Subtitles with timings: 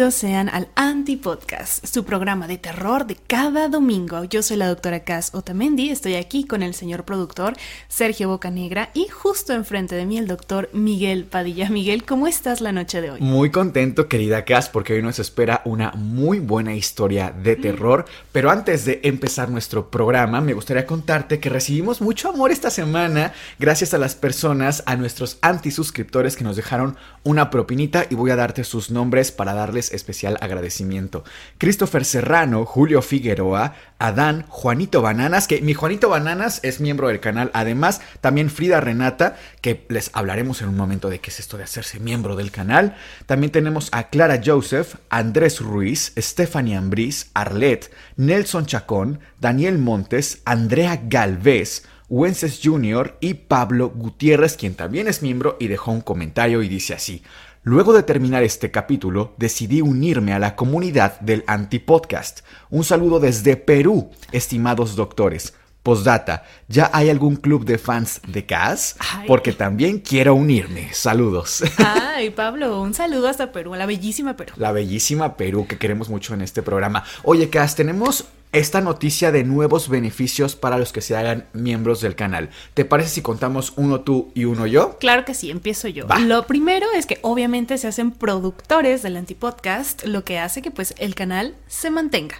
[0.00, 4.24] Bienvenidos sean al Anti-Podcast, su programa de terror de cada domingo.
[4.24, 7.52] Yo soy la doctora Cass Otamendi, estoy aquí con el señor productor
[7.88, 11.68] Sergio Bocanegra y justo enfrente de mí el doctor Miguel Padilla.
[11.68, 13.20] Miguel, ¿cómo estás la noche de hoy?
[13.20, 18.06] Muy contento, querida Cass, porque hoy nos espera una muy buena historia de terror.
[18.32, 23.34] Pero antes de empezar nuestro programa, me gustaría contarte que recibimos mucho amor esta semana
[23.58, 28.36] gracias a las personas, a nuestros anti-suscriptores que nos dejaron una propinita y voy a
[28.36, 31.24] darte sus nombres para darles especial agradecimiento.
[31.58, 37.50] Christopher Serrano, Julio Figueroa, Adán, Juanito Bananas, que mi Juanito Bananas es miembro del canal,
[37.54, 41.64] además también Frida Renata, que les hablaremos en un momento de qué es esto de
[41.64, 42.96] hacerse miembro del canal.
[43.26, 51.00] También tenemos a Clara Joseph, Andrés Ruiz, Stephanie Ambriz, Arlet, Nelson Chacón, Daniel Montes, Andrea
[51.04, 53.16] Galvez, Wences Jr.
[53.20, 57.22] y Pablo Gutiérrez, quien también es miembro y dejó un comentario y dice así.
[57.62, 62.40] Luego de terminar este capítulo, decidí unirme a la comunidad del Antipodcast.
[62.70, 65.52] Un saludo desde Perú, estimados doctores.
[65.82, 68.96] Postdata, ¿ya hay algún club de fans de Cass?
[69.26, 70.88] Porque también quiero unirme.
[70.94, 71.62] Saludos.
[71.76, 74.54] Ay, Pablo, un saludo hasta Perú, la bellísima Perú.
[74.56, 77.04] La bellísima Perú que queremos mucho en este programa.
[77.24, 82.16] Oye, Cass, tenemos esta noticia de nuevos beneficios para los que se hagan miembros del
[82.16, 82.50] canal.
[82.74, 84.98] ¿Te parece si contamos uno tú y uno yo?
[84.98, 86.06] Claro que sí, empiezo yo.
[86.20, 90.94] Lo primero es que obviamente se hacen productores del antipodcast, lo que hace que pues
[90.98, 92.36] el canal se mantenga.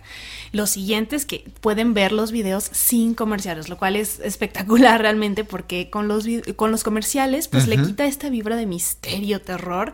[0.52, 5.44] Lo siguiente es que pueden ver los videos sin comerciales, lo cual es espectacular realmente
[5.44, 6.24] porque con los,
[6.56, 9.92] con los comerciales pues le quita esta vibra de misterio, terror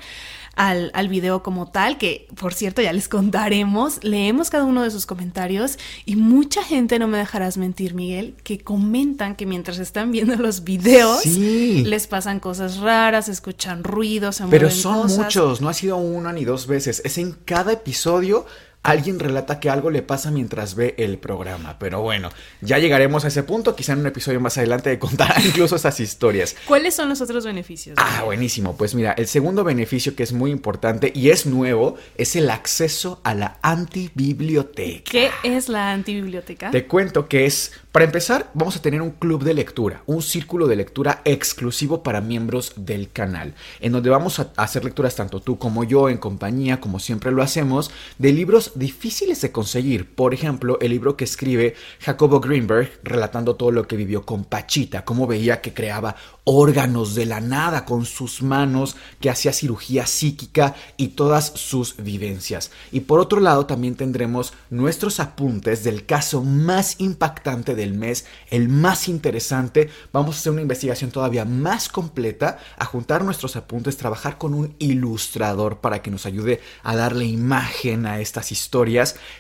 [0.57, 4.91] al, al video como tal, que por cierto ya les contaremos, leemos cada uno de
[4.91, 10.11] sus comentarios y mucha gente, no me dejarás mentir Miguel, que comentan que mientras están
[10.11, 15.75] viendo los videos les pasan cosas raras, escuchan ruidos, se Pero son muchos, no ha
[15.75, 18.47] sido una ni dos veces, es en cada episodio
[18.87, 21.79] alguien relata que algo le pasa mientras ve el programa.
[21.79, 22.31] Pero bueno,
[22.61, 25.99] ya llegaremos a ese punto, quizá en un episodio más adelante de contar incluso esas
[26.01, 26.57] historias.
[26.67, 27.97] ¿Cuáles son los otros beneficios?
[27.99, 28.77] Ah, buenísimo.
[28.77, 33.21] Pues mira, el segundo beneficio que es muy importante y es nuevo es el acceso
[33.25, 35.11] a la antibiblioteca.
[35.11, 36.71] ¿Qué es la antibiblioteca?
[36.71, 40.67] Te cuento que es para empezar, vamos a tener un club de lectura, un círculo
[40.67, 45.57] de lectura exclusivo para miembros del canal, en donde vamos a hacer lecturas tanto tú
[45.57, 50.15] como yo en compañía, como siempre lo hacemos, de libros difíciles de conseguir.
[50.15, 55.05] Por ejemplo, el libro que escribe Jacobo Greenberg relatando todo lo que vivió con Pachita,
[55.05, 60.77] cómo veía que creaba órganos de la nada con sus manos, que hacía cirugía psíquica
[60.97, 62.71] y todas sus vivencias.
[62.93, 68.69] Y por otro lado, también tendremos nuestros apuntes del caso más impactante de mes, el
[68.69, 69.91] más interesante.
[70.13, 74.75] Vamos a hacer una investigación todavía más completa, a juntar nuestros apuntes, trabajar con un
[74.79, 78.56] ilustrador para que nos ayude a darle imagen a estas historias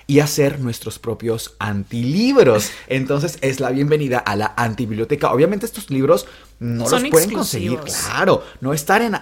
[0.06, 2.70] y hacer nuestros propios antilibros.
[2.86, 5.32] Entonces es la bienvenida a la antibiblioteca.
[5.32, 6.26] Obviamente estos libros
[6.58, 8.70] no los pueden conseguir, claro, no,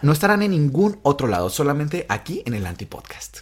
[0.02, 3.38] no estarán en ningún otro lado, solamente aquí en el Antipodcast.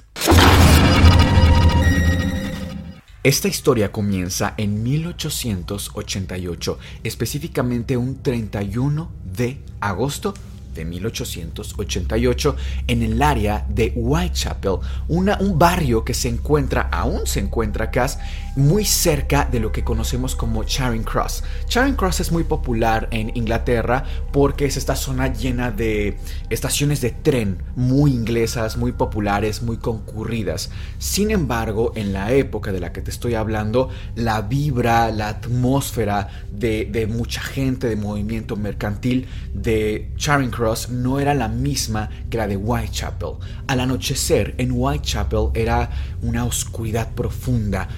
[3.25, 10.35] Esta historia comienza en 1888, específicamente un 31 de agosto
[10.75, 12.57] de 1888
[12.87, 14.79] en el área de Whitechapel,
[15.09, 18.07] un barrio que se encuentra, aún se encuentra acá,
[18.57, 21.43] muy cerca de lo que conocemos como Charing Cross.
[21.67, 26.19] Charing Cross es muy popular en Inglaterra porque es esta zona llena de
[26.51, 30.71] estaciones de tren muy inglesas, muy populares, muy concurridas.
[30.99, 36.29] Sin embargo, en la época de la que te estoy hablando, la vibra, la atmósfera
[36.53, 42.47] de, mucha gente, de movimiento mercantil de Charing Cross no era la misma que la
[42.47, 43.35] de Whitechapel.
[43.67, 45.91] Al anochecer en Whitechapel era
[46.23, 47.89] una oscuridad profunda.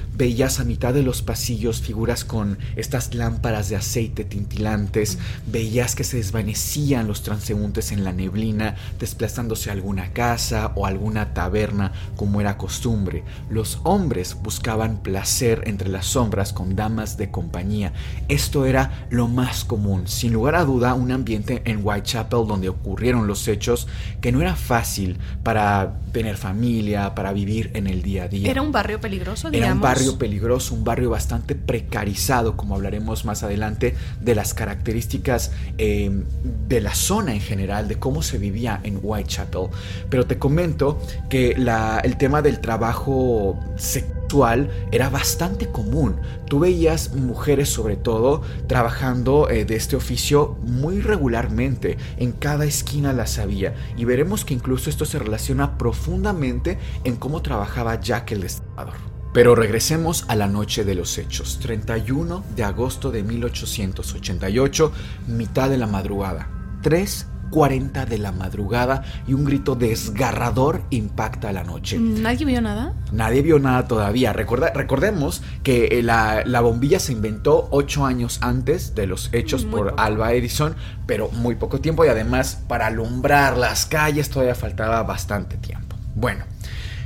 [0.44, 5.17] Veías a mitad de los pasillos figuras con estas lámparas de aceite tintilantes.
[5.46, 11.32] Veías que se desvanecían los transeúntes en la neblina, desplazándose a alguna casa o alguna
[11.32, 13.23] taberna como era costumbre.
[13.49, 17.94] Los hombres buscaban placer entre las sombras con damas de compañía.
[18.29, 20.06] Esto era lo más común.
[20.08, 23.88] Sin lugar a duda, un ambiente en Whitechapel donde ocurrieron los hechos
[24.20, 28.50] que no era fácil para tener familia, para vivir en el día a día.
[28.50, 29.67] Era un barrio peligroso, digamos.
[29.67, 30.33] Era un barrio peligroso,
[30.70, 36.10] un barrio bastante precarizado, como hablaremos más adelante, de las características eh,
[36.69, 39.69] de la zona en general, de cómo se vivía en Whitechapel.
[40.10, 44.14] Pero te comento que el tema del trabajo sexual
[44.90, 46.16] era bastante común.
[46.48, 51.96] Tú veías mujeres sobre todo trabajando eh, de este oficio muy regularmente.
[52.16, 53.75] En cada esquina las había.
[53.96, 59.13] Y veremos que incluso esto se relaciona profundamente en cómo trabajaba Jack el Destripador.
[59.34, 64.92] Pero regresemos a la noche de los hechos, 31 de agosto de 1888,
[65.26, 66.48] mitad de la madrugada.
[66.82, 71.98] Tres 40 de la madrugada y un grito desgarrador impacta la noche.
[71.98, 72.94] ¿Nadie vio nada?
[73.12, 74.32] Nadie vio nada todavía.
[74.32, 80.32] recordemos que eh, la, bombilla se inventó ocho años antes de los hechos por Alba
[80.32, 80.76] Edison,
[81.06, 85.96] pero muy poco tiempo y además para alumbrar las calles todavía faltaba bastante tiempo.
[86.14, 86.44] Bueno,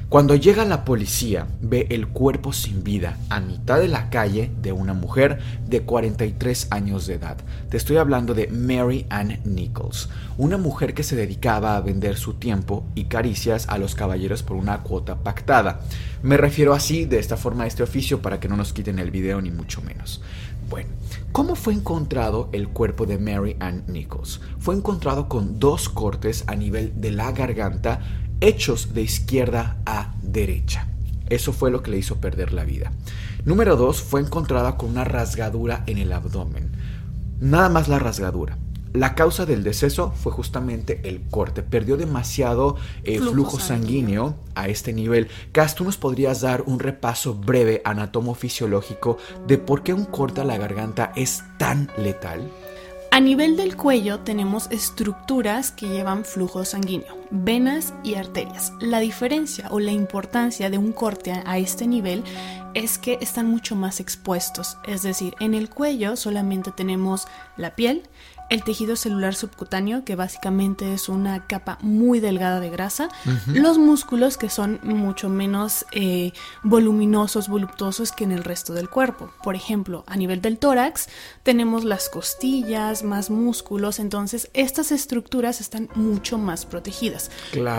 [0.08, 4.72] cuando llega la policía, ve el cuerpo sin vida a mitad de la calle de
[4.72, 7.37] una mujer de 43 años de edad.
[7.69, 10.08] Te estoy hablando de Mary Ann Nichols,
[10.38, 14.56] una mujer que se dedicaba a vender su tiempo y caricias a los caballeros por
[14.56, 15.81] una cuota pactada.
[16.22, 19.11] Me refiero así, de esta forma, a este oficio para que no nos quiten el
[19.11, 20.22] video ni mucho menos.
[20.70, 20.88] Bueno,
[21.32, 24.40] ¿cómo fue encontrado el cuerpo de Mary Ann Nichols?
[24.58, 28.00] Fue encontrado con dos cortes a nivel de la garganta
[28.40, 30.87] hechos de izquierda a derecha.
[31.29, 32.93] Eso fue lo que le hizo perder la vida.
[33.44, 36.70] Número 2 fue encontrada con una rasgadura en el abdomen.
[37.40, 38.58] Nada más la rasgadura.
[38.94, 41.62] La causa del deceso fue justamente el corte.
[41.62, 44.37] Perdió demasiado eh, flujo, sanguíneo.
[44.55, 45.29] a este nivel.
[45.52, 50.44] Cas, ¿tú nos podrías dar un repaso breve anatomofisiológico de por qué un corte a
[50.44, 52.50] la garganta es tan letal?
[53.19, 58.73] A nivel del cuello tenemos estructuras que llevan flujo sanguíneo, venas y arterias.
[58.79, 62.23] La diferencia o la importancia de un corte a este nivel
[62.75, 67.26] es que están mucho más expuestos, es decir, en el cuello solamente tenemos
[67.56, 68.05] la piel,
[68.49, 73.09] el tejido celular subcutáneo, que básicamente es una capa muy delgada de grasa,
[73.47, 79.31] los músculos, que son mucho menos eh, voluminosos, voluptuosos que en el resto del cuerpo.
[79.43, 81.09] Por ejemplo, a nivel del tórax
[81.43, 87.31] tenemos las costillas, más músculos, entonces estas estructuras están mucho más protegidas.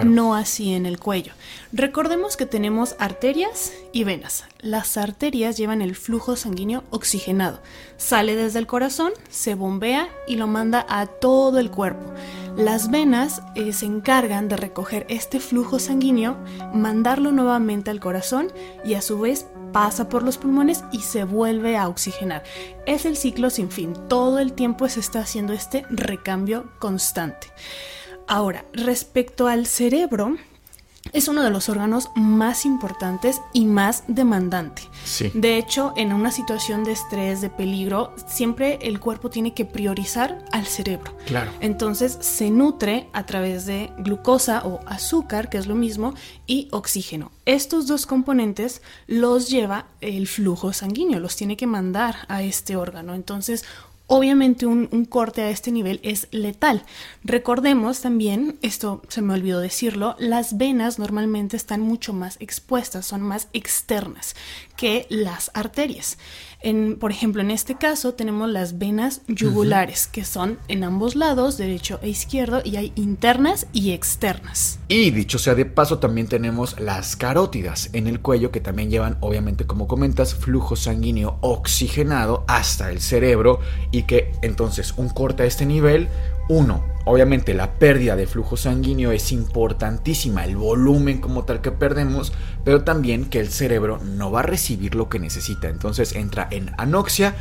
[0.03, 1.33] No así en el cuello.
[1.71, 4.43] Recordemos que tenemos arterias y venas.
[4.61, 7.61] Las arterias llevan el flujo sanguíneo oxigenado.
[7.95, 12.13] Sale desde el corazón, se bombea y lo manda a todo el cuerpo.
[12.57, 16.35] Las venas eh, se encargan de recoger este flujo sanguíneo,
[16.73, 18.51] mandarlo nuevamente al corazón
[18.83, 22.43] y a su vez pasa por los pulmones y se vuelve a oxigenar.
[22.85, 23.93] Es el ciclo sin fin.
[24.09, 27.47] Todo el tiempo se está haciendo este recambio constante.
[28.27, 30.35] Ahora, respecto al cerebro,
[31.13, 34.83] es uno de los órganos más importantes y más demandante.
[35.33, 40.43] De hecho, en una situación de estrés, de peligro, siempre el cuerpo tiene que priorizar
[40.51, 41.15] al cerebro.
[41.25, 41.51] Claro.
[41.59, 46.13] Entonces se nutre a través de glucosa o azúcar, que es lo mismo,
[46.47, 47.31] y oxígeno.
[47.45, 53.15] Estos dos componentes los lleva el flujo sanguíneo, los tiene que mandar a este órgano.
[53.15, 53.65] Entonces,
[54.11, 56.83] Obviamente un, corte a este nivel es letal.
[57.23, 63.21] Recordemos también, esto se me olvidó decirlo, las venas normalmente están mucho más expuestas, son
[63.21, 64.35] más externas
[64.79, 66.17] que las arterias.
[66.61, 71.57] En, por ejemplo, en este caso tenemos las venas yugulares, que son en ambos lados,
[71.57, 74.79] derecho e izquierdo, y hay internas y externas.
[74.87, 79.17] Y dicho sea de paso, también tenemos las carótidas en el cuello, que también llevan,
[79.19, 83.59] obviamente, como comentas, flujo sanguíneo oxigenado hasta el cerebro,
[83.91, 86.07] y que entonces un corte a este nivel
[86.49, 92.33] uno, obviamente la pérdida de flujo sanguíneo es importantísima, el volumen como tal que perdemos,
[92.65, 96.71] pero también que el cerebro no va a recibir lo que necesita, entonces entra en
[96.77, 97.35] anoxia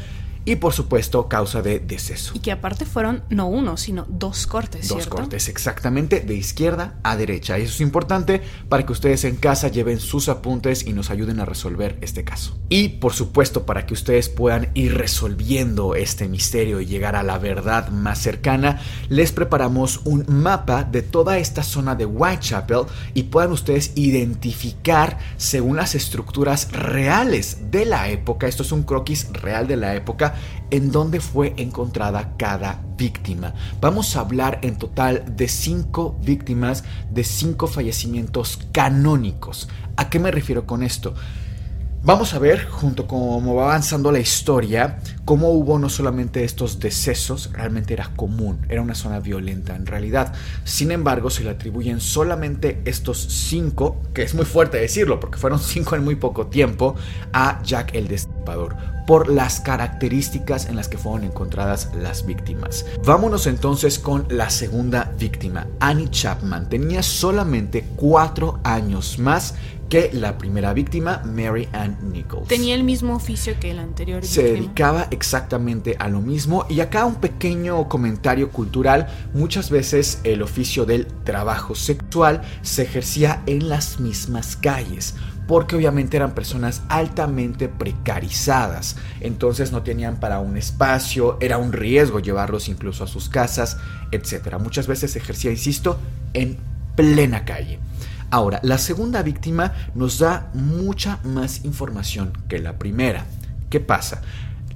[0.49, 2.33] y por supuesto causa de deceso.
[2.35, 4.89] Y que aparte fueron no uno, sino dos cortes.
[4.89, 7.59] Dos cortes, exactamente, de izquierda a derecha.
[7.59, 8.41] Y eso es importante
[8.71, 12.59] para que ustedes en casa lleven sus apuntes y nos ayuden a resolver este caso.
[12.71, 17.37] Y por supuesto para que ustedes puedan ir resolviendo este misterio y llegar a la
[17.37, 23.53] verdad más cercana, les preparamos un mapa de toda esta zona de Whitechapel y puedan
[23.53, 29.77] ustedes identificar según las estructuras reales de la época, esto es un croquis real de
[29.77, 30.38] la época,
[30.71, 33.55] en donde fue encontrada cada víctima.
[33.81, 39.69] Vamos a hablar en total de cinco víctimas, de cinco fallecimientos canónicos.
[39.97, 41.15] ¿A qué me refiero con esto?
[42.05, 46.79] Vamos a ver, junto con cómo va avanzando la historia, cómo hubo no solamente estos
[46.79, 50.33] decesos, realmente era común, era una zona violenta en realidad.
[50.65, 55.59] Sin embargo, se le atribuyen solamente estos cinco, que es muy fuerte decirlo, porque fueron
[55.59, 56.95] cinco en muy poco tiempo,
[57.33, 58.77] a Jack el Destripador,
[59.07, 62.87] por las características en las que fueron encontradas las víctimas.
[63.05, 66.69] Vámonos entonces con la segunda víctima, Annie Chapman.
[66.69, 69.55] Tenía solamente cuatro años más
[69.89, 72.49] que la primera víctima, Mary Ann Nichols.
[72.49, 74.25] Tenía el mismo oficio que el anterior.
[74.25, 80.43] Se dedicaba exactamente a lo mismo y acá un pequeño comentario cultural, muchas veces el
[80.43, 85.15] oficio del trabajo sexual se ejercía en las mismas calles
[85.49, 92.21] porque obviamente eran personas altamente precarizadas, entonces no tenían para un espacio, era un riesgo
[92.21, 93.79] llevarlos incluso a sus casas,
[94.13, 94.59] etc.
[94.61, 95.99] Muchas veces se ejercía, insisto,
[96.35, 96.59] en
[96.95, 97.79] plena calle.
[98.31, 103.25] Ahora, la segunda víctima nos da mucha más información que la primera.
[103.71, 104.23] ¿Qué pasa?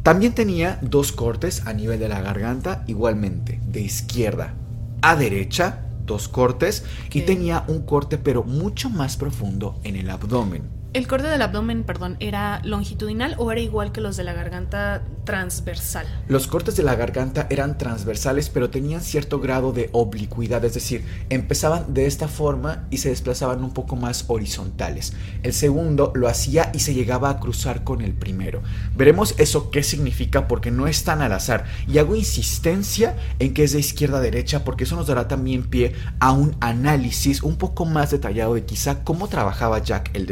[0.03, 4.55] También tenía dos cortes a nivel de la garganta, igualmente, de izquierda
[5.03, 10.82] a derecha, dos cortes, y tenía un corte pero mucho más profundo en el abdomen.
[10.95, 15.03] ¿El corte del abdomen, perdón, era longitudinal o era igual que los de la garganta
[15.25, 16.07] transversal?
[16.29, 21.03] Los cortes de la garganta eran transversales, pero tenían cierto grado de oblicuidad, es decir,
[21.31, 25.15] empezaban de esta forma y se desplazaban un poco más horizontales.
[25.43, 28.61] El segundo lo hacía y se llegaba a cruzar con el primero.
[28.95, 31.65] Veremos eso qué significa porque no es tan al azar.
[31.89, 35.71] Y hago insistencia en que es de izquierda a derecha porque eso nos dará también
[35.71, 40.27] pie a un análisis un poco más detallado de quizá cómo trabajaba Jack el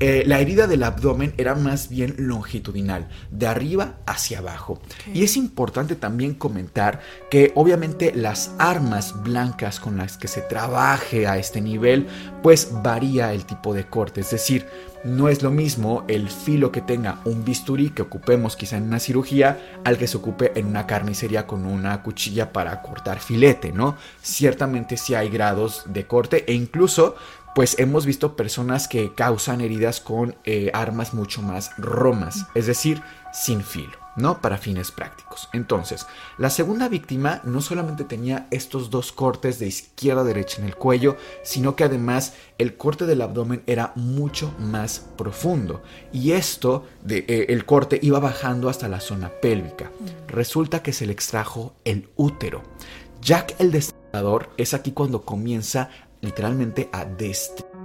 [0.00, 4.80] eh, la herida del abdomen era más bien longitudinal, de arriba hacia abajo.
[5.12, 11.26] Y es importante también comentar que obviamente las armas blancas con las que se trabaje
[11.26, 12.06] a este nivel,
[12.42, 14.20] pues varía el tipo de corte.
[14.20, 14.66] Es decir,
[15.04, 18.98] no es lo mismo el filo que tenga un bisturí que ocupemos quizá en una
[18.98, 23.96] cirugía al que se ocupe en una carnicería con una cuchilla para cortar filete, ¿no?
[24.22, 27.14] Ciertamente sí hay grados de corte e incluso
[27.58, 33.02] pues hemos visto personas que causan heridas con eh, armas mucho más romas, es decir,
[33.32, 33.98] sin filo.
[34.14, 34.40] ¿no?
[34.40, 35.48] Para fines prácticos.
[35.52, 36.06] Entonces,
[36.38, 40.76] la segunda víctima no solamente tenía estos dos cortes de izquierda a derecha en el
[40.76, 45.82] cuello, sino que además el corte del abdomen era mucho más profundo.
[46.12, 49.90] Y esto, de, eh, el corte iba bajando hasta la zona pélvica.
[50.28, 52.62] Resulta que se le extrajo el útero.
[53.20, 57.78] Jack el Destripador es aquí cuando comienza literalmente a destripar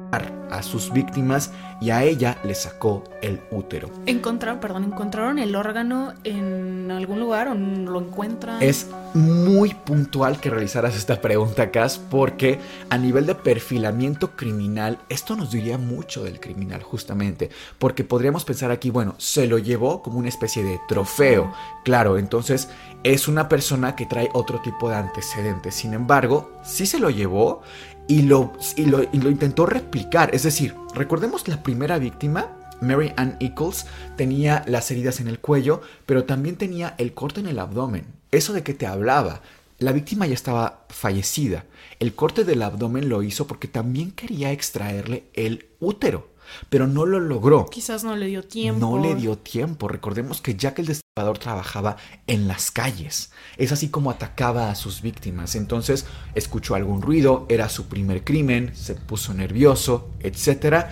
[0.51, 3.89] a sus víctimas y a ella le sacó el útero.
[4.05, 8.61] Encontraron, perdón, encontraron el órgano en algún lugar o lo encuentran.
[8.61, 12.59] Es muy puntual que realizaras esta pregunta, Cass, porque
[12.89, 17.49] a nivel de perfilamiento criminal, esto nos diría mucho del criminal, justamente,
[17.79, 21.51] porque podríamos pensar aquí, bueno, se lo llevó como una especie de trofeo.
[21.83, 22.69] Claro, entonces
[23.03, 25.75] es una persona que trae otro tipo de antecedentes.
[25.75, 27.61] Sin embargo, sí se lo llevó
[28.07, 30.33] y lo, y lo, intentó replicar.
[30.33, 33.85] Es decir, recordemos la primera víctima, Mary Ann Eccles,
[34.17, 38.05] tenía las heridas en el cuello, pero también tenía el corte en el abdomen.
[38.31, 39.41] Eso de que te hablaba.
[39.79, 41.65] La víctima ya estaba fallecida.
[41.99, 46.32] El corte del abdomen lo hizo porque también quería extraerle el útero
[46.69, 47.65] pero no lo logró.
[47.65, 48.79] Quizás no le dio tiempo.
[48.79, 49.87] No le dio tiempo.
[49.87, 53.31] Recordemos que Jack el Destripador trabajaba en las calles.
[53.57, 55.55] Es así como atacaba a sus víctimas.
[55.55, 56.05] Entonces
[56.35, 60.87] escuchó algún ruido, era su primer crimen, se puso nervioso, etc.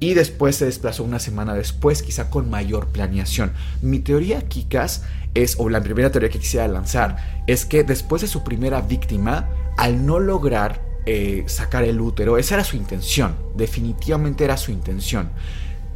[0.00, 3.52] Y después se desplazó una semana después, quizá con mayor planeación.
[3.82, 5.02] Mi teoría, Kikas,
[5.34, 9.48] es, o la primera teoría que quisiera lanzar, es que después de su primera víctima,
[9.76, 12.38] al no lograr eh, sacar el útero.
[12.38, 15.30] Esa era su intención, definitivamente era su intención.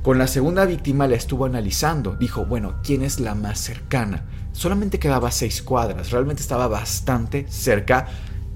[0.03, 2.15] Con la segunda víctima la estuvo analizando.
[2.17, 4.25] Dijo, bueno, ¿quién es la más cercana?
[4.53, 8.07] Solamente quedaba seis cuadras, realmente estaba bastante cerca.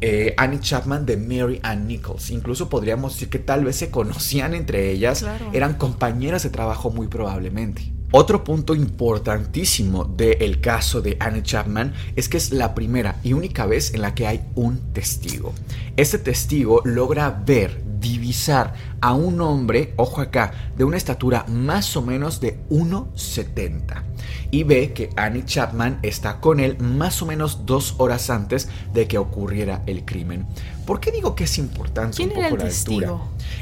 [0.00, 2.30] Eh, Annie Chapman de Mary Ann Nichols.
[2.30, 7.08] Incluso podríamos decir que tal vez se conocían entre ellas, eran compañeras de trabajo muy
[7.08, 7.97] probablemente.
[8.10, 13.66] Otro punto importantísimo del caso de Annie Chapman es que es la primera y única
[13.66, 15.52] vez en la que hay un testigo.
[15.94, 18.72] Este testigo logra ver, divisar
[19.02, 24.07] a un hombre, ojo acá, de una estatura más o menos de 1,70
[24.50, 29.06] y ve que Annie Chapman está con él más o menos dos horas antes de
[29.06, 30.46] que ocurriera el crimen.
[30.86, 33.00] ¿Por qué digo que es importante ¿Quién un poco era el la testigo?
[33.00, 33.18] altura?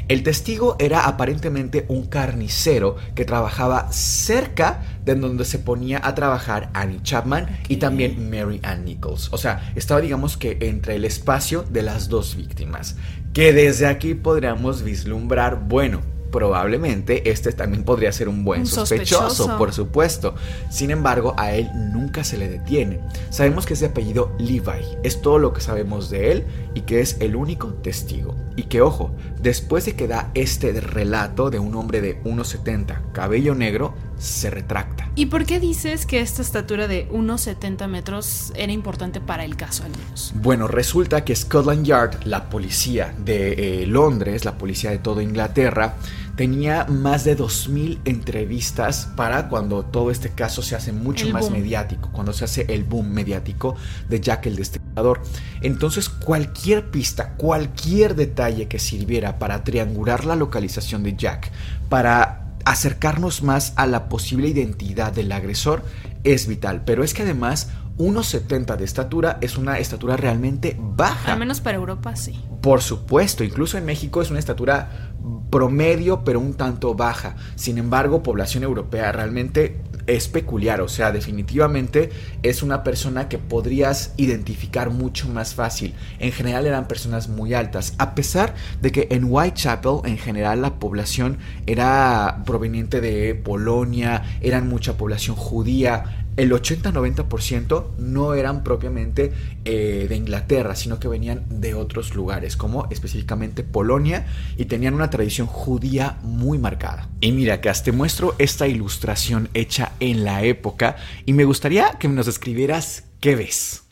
[0.07, 6.69] El testigo era aparentemente un carnicero que trabajaba cerca de donde se ponía a trabajar
[6.73, 9.27] Annie Chapman y también Mary Ann Nichols.
[9.33, 12.95] O sea, estaba digamos que entre el espacio de las dos víctimas.
[13.33, 19.29] Que desde aquí podríamos vislumbrar, bueno, probablemente este también podría ser un buen Un sospechoso,
[19.29, 19.57] sospechoso.
[19.57, 20.35] por supuesto.
[20.69, 22.99] Sin embargo, a él nunca se le detiene.
[23.29, 27.01] Sabemos que es de apellido Levi, es todo lo que sabemos de él y que
[27.01, 28.35] es el único testigo.
[28.55, 33.53] Y que ojo, después de que da este relato de un hombre de 1,70, cabello
[33.55, 35.09] negro, se retracta.
[35.15, 39.55] ¿Y por qué dices que esta estatura de unos 70 metros era importante para el
[39.55, 40.33] caso al menos?
[40.35, 45.95] Bueno, resulta que Scotland Yard, la policía de eh, Londres, la policía de toda Inglaterra,
[46.37, 51.45] tenía más de 2.000 entrevistas para cuando todo este caso se hace mucho El más
[51.49, 51.53] boom.
[51.53, 53.75] mediático, cuando se hace el boom mediático
[54.07, 55.21] de Jack el Destripador.
[55.61, 61.51] Entonces, cualquier pista, cualquier detalle que sirviera para triangular la localización de Jack,
[61.89, 62.36] para
[62.71, 65.83] acercarnos más a la posible identidad del agresor,
[66.23, 66.83] es vital.
[66.85, 71.33] Pero es que además, 1,70 de estatura es una estatura realmente baja.
[71.33, 72.39] Al menos para Europa sí.
[72.61, 75.11] Por supuesto, incluso en México es una estatura
[75.49, 77.35] promedio, pero un tanto baja.
[77.55, 82.09] Sin embargo, población europea realmente es peculiar, o sea, definitivamente
[82.41, 85.93] es una persona que podrías identificar mucho más fácil.
[86.19, 90.79] En general eran personas muy altas, a pesar de que en Whitechapel en general la
[90.79, 99.33] población era proveniente de Polonia, eran mucha población judía, el 80-90% no eran propiamente
[99.65, 105.09] eh, de Inglaterra, sino que venían de otros lugares, como específicamente Polonia, y tenían una
[105.09, 107.09] tradición judía muy marcada.
[107.19, 112.07] Y mira, que te muestro esta ilustración hecha en la época, y me gustaría que
[112.07, 113.86] nos describieras qué ves.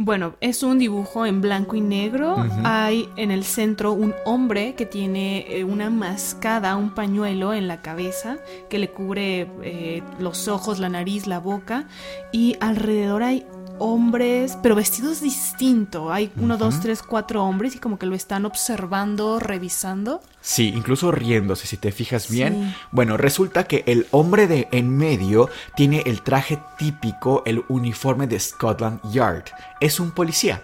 [0.00, 2.36] Bueno, es un dibujo en blanco y negro.
[2.62, 7.82] Hay en el centro un hombre que tiene eh, una mascada, un pañuelo en la
[7.82, 8.36] cabeza
[8.70, 11.88] que le cubre eh, los ojos, la nariz, la boca.
[12.30, 13.44] Y alrededor hay
[13.80, 16.12] hombres, pero vestidos distinto.
[16.12, 20.20] Hay uno, dos, tres, cuatro hombres y como que lo están observando, revisando.
[20.48, 22.72] Sí, incluso riéndose, si te fijas bien.
[22.72, 22.80] Sí.
[22.90, 28.40] Bueno, resulta que el hombre de en medio tiene el traje típico, el uniforme de
[28.40, 29.44] Scotland Yard.
[29.78, 30.62] Es un policía.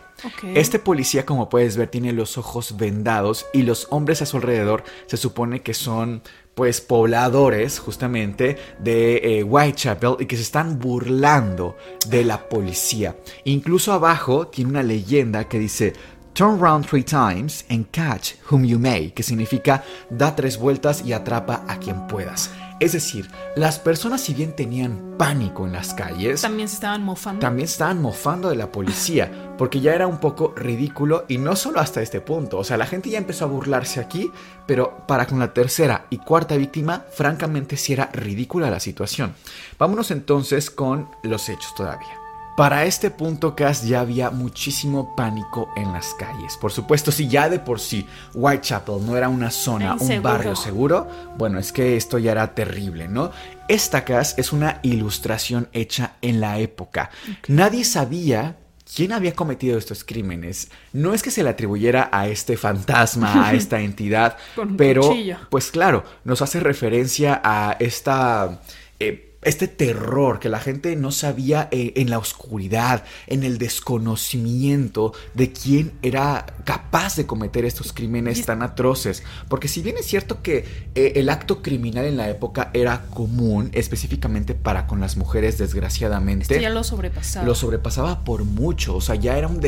[0.54, 4.84] Este policía, como puedes ver, tiene los ojos vendados y los hombres a su alrededor
[5.06, 6.22] se supone que son
[6.54, 13.16] pues pobladores justamente de eh, Whitechapel y que se están burlando de la policía.
[13.44, 15.92] Incluso abajo tiene una leyenda que dice
[16.34, 21.12] Turn round three times and catch whom you may, que significa da tres vueltas y
[21.12, 22.50] atrapa a quien puedas.
[22.80, 27.38] Es decir, las personas si bien tenían pánico en las calles, También se estaban mofando.
[27.38, 31.78] también estaban mofando de la policía, porque ya era un poco ridículo y no solo
[31.78, 34.32] hasta este punto, o sea, la gente ya empezó a burlarse aquí,
[34.66, 39.34] pero para con la tercera y cuarta víctima, francamente sí era ridícula la situación.
[39.78, 42.23] Vámonos entonces con los hechos todavía.
[42.56, 46.56] Para este punto, Cass, ya había muchísimo pánico en las calles.
[46.56, 51.08] Por supuesto, si ya de por sí Whitechapel no era una zona, un barrio seguro,
[51.36, 53.32] bueno, es que esto ya era terrible, ¿no?
[53.66, 57.10] Esta Cass es una ilustración hecha en la época.
[57.48, 58.56] Nadie sabía
[58.94, 60.70] quién había cometido estos crímenes.
[60.92, 64.36] No es que se le atribuyera a este fantasma, a esta entidad,
[64.76, 65.38] pero cuchillo.
[65.50, 68.60] pues claro, nos hace referencia a esta...
[69.00, 75.12] eh, este terror que la gente no sabía eh, en la oscuridad, en el desconocimiento
[75.34, 79.22] de quién era capaz de cometer estos crímenes tan atroces.
[79.48, 83.70] Porque si bien es cierto que eh, el acto criminal en la época era común,
[83.72, 87.46] específicamente para con las mujeres, desgraciadamente, Esto ya lo sobrepasaba.
[87.46, 88.96] lo sobrepasaba por mucho.
[88.96, 89.60] O sea, ya era un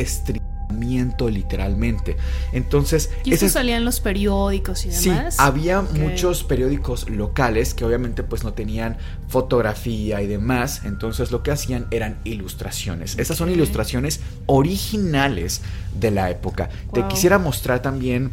[0.68, 2.16] destriamiento literalmente.
[2.52, 5.36] Entonces, y esto ese es- salía en los periódicos y Sí, demás.
[5.38, 5.92] había Ok.
[5.94, 8.96] muchos periódicos locales que obviamente pues no tenían
[9.28, 13.16] fotografía y demás, entonces lo que hacían eran ilustraciones.
[13.18, 13.54] Estas son Ok.
[13.56, 15.62] ilustraciones originales
[15.98, 16.68] de la época.
[16.92, 18.30] Te quisiera mostrar también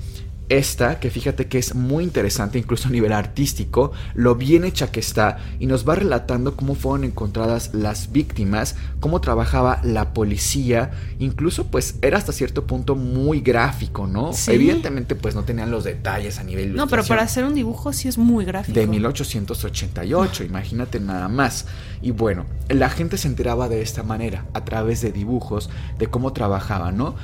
[0.50, 5.00] esta, que fíjate que es muy interesante incluso a nivel artístico, lo bien hecha que
[5.00, 11.68] está y nos va relatando cómo fueron encontradas las víctimas, cómo trabajaba la policía, incluso
[11.68, 14.32] pues era hasta cierto punto muy gráfico, ¿no?
[14.48, 16.76] Evidentemente pues no tenían los detalles a nivel...
[16.76, 18.78] No, pero para hacer un dibujo sí es muy gráfico.
[18.78, 21.66] De 1888, imagínate nada más.
[22.02, 26.34] Y bueno, la gente se enteraba de esta manera, a través de dibujos, de cómo
[26.34, 27.16] trabajaba, ¿no?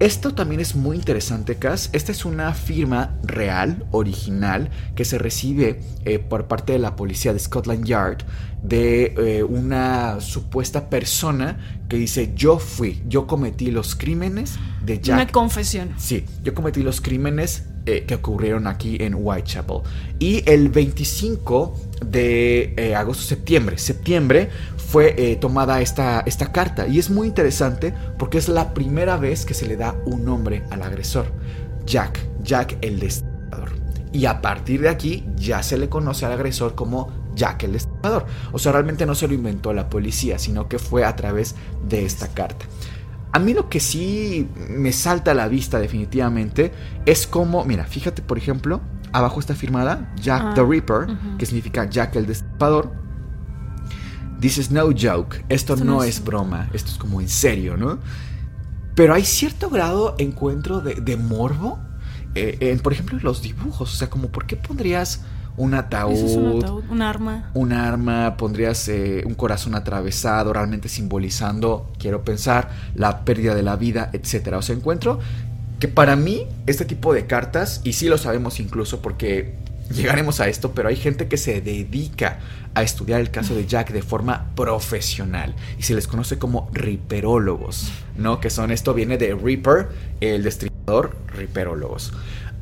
[0.00, 1.88] Esto también es muy interesante, Cass.
[1.92, 7.32] Esta es una firma real, original, que se recibe eh, por parte de la policía
[7.32, 8.18] de Scotland Yard
[8.62, 14.54] de eh, una supuesta persona que dice yo fui, yo cometí los crímenes
[14.84, 15.16] de Jack.
[15.16, 15.94] Una confesión.
[15.98, 19.78] Sí, yo cometí los crímenes eh, que ocurrieron aquí en Whitechapel.
[20.18, 24.50] Y el 25 de agosto, septiembre, septiembre
[24.94, 26.86] fue eh, tomada esta, esta carta.
[26.86, 30.62] Y es muy interesante porque es la primera vez que se le da un nombre
[30.70, 31.26] al agresor.
[31.84, 33.72] Jack, Jack el Destripador.
[34.12, 38.26] Y a partir de aquí ya se le conoce al agresor como Jack el Destripador.
[38.52, 41.56] O sea, realmente no se lo inventó la policía, sino que fue a través
[41.88, 42.66] de esta carta.
[43.34, 46.72] A mí lo que sí me salta a la vista definitivamente
[47.04, 48.80] es como, mira, fíjate por ejemplo,
[49.12, 52.92] abajo está firmada Jack the ah, Ripper, que significa Jack el Destripador
[54.38, 57.98] dices, no joke, esto, no, es broma, esto es como en serio, ¿no?
[58.94, 61.78] Pero hay cierto grado encuentro de, morbo,
[62.34, 65.22] eh, en, por ejemplo, en los dibujos, o sea, como, ¿por qué pondrías
[65.56, 67.50] un ataúd, un, arma.
[67.54, 73.76] Un arma, pondrías eh, un corazón atravesado, realmente simbolizando, quiero pensar, la pérdida de la
[73.76, 74.58] vida, etcétera.
[74.58, 75.20] O sea, encuentro
[75.78, 79.54] que para mí este tipo de cartas, y sí lo sabemos incluso porque
[79.92, 82.38] llegaremos a esto, pero hay gente que se dedica
[82.74, 87.92] a estudiar el caso de Jack de forma profesional y se les conoce como riperólogos,
[88.16, 88.40] ¿no?
[88.40, 89.88] Que son, esto viene de Reaper,
[90.20, 92.12] el destripador, riperólogos.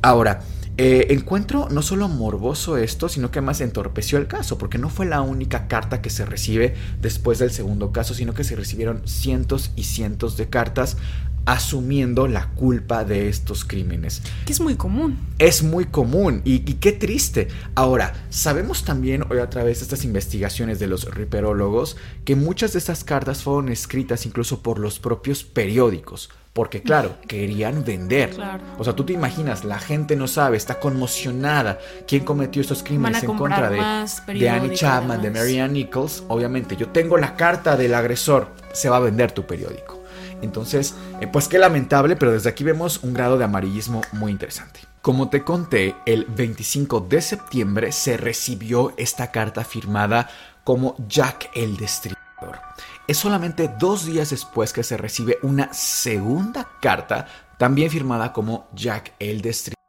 [0.03, 0.43] Ahora,
[0.79, 5.07] eh, encuentro no solo morboso esto, sino que además entorpeció el caso, porque no fue
[5.07, 9.73] la única carta que se recibe después del segundo caso, sino que se recibieron cientos
[9.77, 10.97] y cientos de cartas
[11.45, 14.23] asumiendo la culpa de estos crímenes.
[14.47, 15.19] Que es muy común.
[15.39, 17.49] Es muy común y, qué triste.
[17.75, 22.79] Ahora, sabemos también hoy a través de estas investigaciones de los riperólogos que muchas de
[22.79, 26.31] estas cartas fueron escritas incluso por los propios periódicos.
[26.53, 28.37] Porque claro, querían vender.
[28.79, 31.79] O sea, tú te imaginas, la gente no sabe, está conmocionada.
[32.07, 36.25] ¿Quién cometió estos crímenes en contra de, de Annie Chapman, de Marianne Nichols?
[36.29, 40.03] Obviamente, yo tengo la carta del agresor, se va a vender tu periódico.
[40.43, 44.81] Entonces, eh, pues qué lamentable, pero desde aquí vemos un grado de amarillismo muy interesante.
[45.01, 50.29] Como te conté, el 25 de septiembre se recibió esta carta firmada
[50.65, 52.22] como Jack el Destripador.
[53.09, 57.27] Es solamente dos días después que se recibe una segunda carta,
[57.59, 59.82] también firmada como Jack el Destripador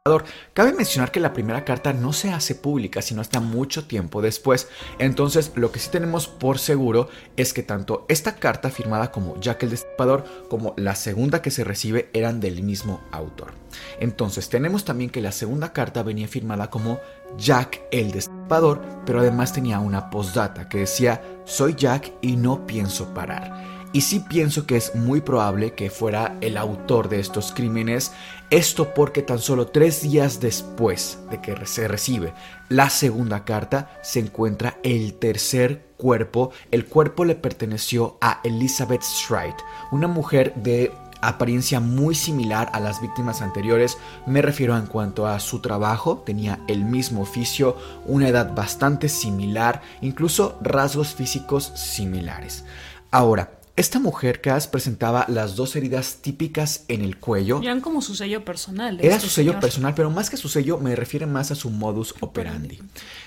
[0.52, 4.68] Cabe mencionar que la primera carta no se hace pública, sino hasta mucho tiempo después.
[4.98, 9.62] Entonces, lo que sí tenemos por seguro es que tanto esta carta firmada como Jack
[9.62, 13.54] el Destripador como la segunda que se recibe eran del mismo autor.
[13.98, 17.00] Entonces, tenemos también que la segunda carta venía firmada como
[17.38, 23.14] Jack el Destripador, pero además tenía una postdata que decía: Soy Jack y no pienso
[23.14, 23.73] parar.
[23.94, 28.12] Y sí pienso que es muy probable que fuera el autor de estos crímenes,
[28.50, 32.34] esto porque tan solo tres días después de que se recibe
[32.68, 36.50] la segunda carta se encuentra el tercer cuerpo.
[36.70, 39.56] El cuerpo le perteneció a Elizabeth Stride,
[39.92, 43.98] una mujer de apariencia muy similar a las víctimas anteriores.
[44.26, 47.76] Me refiero en cuanto a su trabajo, tenía el mismo oficio,
[48.06, 52.64] una edad bastante similar, incluso rasgos físicos similares.
[53.10, 57.60] Ahora, esta mujer, Cass, presentaba las dos heridas típicas en el cuello.
[57.60, 59.00] Eran como su sello personal.
[59.00, 61.70] Era este su sello personal, pero más que su sello me refiere más a su
[61.70, 62.78] modus operandi.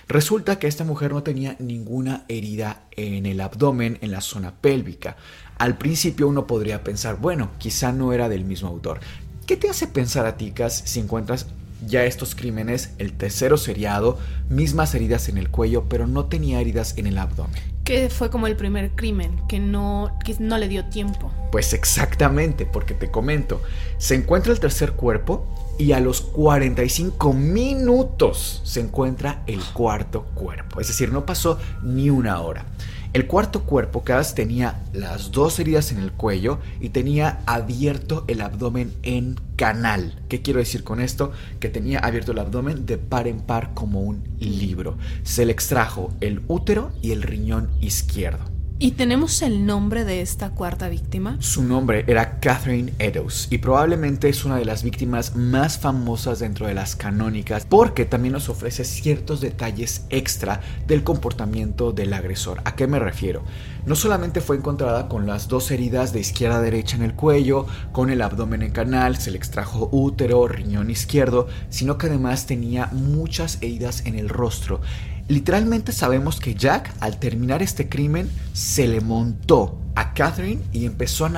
[0.07, 5.17] Resulta que esta mujer no tenía ninguna herida en el abdomen, en la zona pélvica.
[5.57, 9.01] Al principio uno podría pensar, bueno, quizá no era del mismo autor.
[9.45, 11.47] ¿Qué te hace pensar a ti, Cass, si encuentras
[11.85, 14.17] ya estos crímenes, el tercero seriado,
[14.49, 17.61] mismas heridas en el cuello, pero no tenía heridas en el abdomen.
[17.83, 21.31] Que fue como el primer crimen, que no, que no le dio tiempo.
[21.51, 23.61] Pues exactamente, porque te comento,
[23.97, 30.81] se encuentra el tercer cuerpo y a los 45 minutos se encuentra el cuarto cuerpo.
[30.81, 32.65] Es decir, no pasó ni una hora.
[33.13, 38.41] El cuarto cuerpo, Cass, tenía las dos heridas en el cuello y tenía abierto el
[38.41, 40.21] abdomen en canal.
[40.27, 41.31] ¿Qué quiero decir con esto?
[41.59, 44.97] Que tenía abierto el abdomen de par en par como un libro.
[45.23, 48.56] Se le extrajo el útero y el riñón izquierdo.
[48.79, 51.37] ¿Y tenemos el nombre de esta cuarta víctima?
[51.39, 56.67] Su nombre era Catherine Eddowes y probablemente es una de las víctimas más famosas dentro
[56.67, 62.61] de las canónicas porque también nos ofrece ciertos detalles extra del comportamiento del agresor.
[62.65, 63.41] ¿A qué me refiero?
[63.87, 67.65] No solamente fue encontrada con las dos heridas de izquierda a derecha en el cuello,
[67.91, 72.91] con el abdomen en canal, se le extrajo útero, riñón izquierdo, sino que además tenía
[72.91, 74.81] muchas heridas en el rostro.
[75.27, 81.25] Literalmente sabemos que Jack, al terminar este crimen, se le montó a Catherine y empezó
[81.25, 81.29] a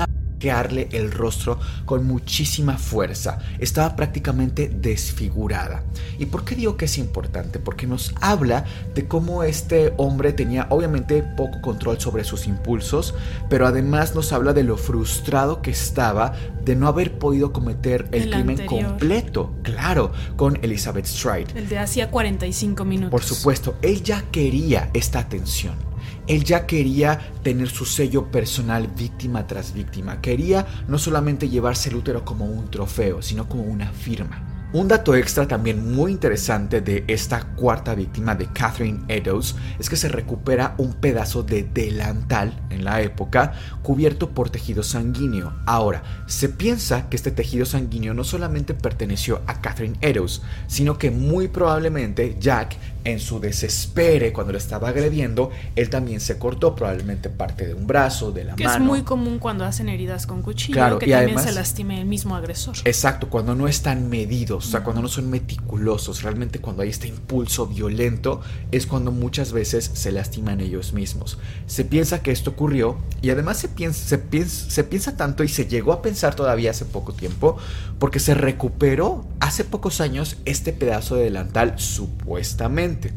[0.41, 3.39] el rostro con muchísima fuerza.
[3.59, 5.83] Estaba prácticamente desfigurada.
[6.17, 7.59] ¿Y por qué digo que es importante?
[7.59, 13.13] Porque nos habla de cómo este hombre tenía obviamente poco control sobre sus impulsos,
[13.49, 18.29] pero además nos habla de lo frustrado que estaba de no haber podido cometer el,
[18.29, 19.53] crimen completo.
[19.63, 21.47] Claro, con Elizabeth Stride.
[21.55, 23.11] El de hacía 45 minutos.
[23.11, 25.89] Por supuesto, él ya quería esta atención.
[26.29, 30.21] Él ya quería tener su sello personal víctima tras víctima.
[30.21, 34.48] Quería no solamente llevarse el útero como un trofeo, sino como una firma.
[34.71, 39.95] Un dato extra también muy interesante de esta cuarta víctima de Catherine Eddowes es que
[39.95, 45.53] se recupera un pedazo de delantal en la época cubierto por tejido sanguíneo.
[45.65, 51.09] Ahora, se piensa que este tejido sanguíneo no solamente perteneció a Catherine Eddowes, sino que
[51.09, 57.29] muy probablemente Jack en su desespere cuando le estaba agrediendo, él también se cortó probablemente
[57.29, 58.83] parte de un brazo, de la que mano.
[58.83, 62.05] Es muy común cuando hacen heridas con cuchillo, claro, que y también se lastime el
[62.05, 62.75] mismo agresor.
[62.85, 67.07] Exacto, cuando no están medidos, o sea, cuando no son meticulosos, realmente cuando hay este
[67.07, 68.41] impulso violento,
[68.71, 71.37] es cuando muchas veces se lastiman ellos mismos.
[71.67, 76.35] Se piensa que esto ocurrió y además se piensa, tanto y se llegó a pensar
[76.35, 77.57] todavía hace poco tiempo,
[77.99, 83.13] porque se recuperó hace pocos años este pedazo de delantal supuestamente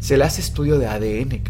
[0.00, 1.42] se le hace estudio de ADN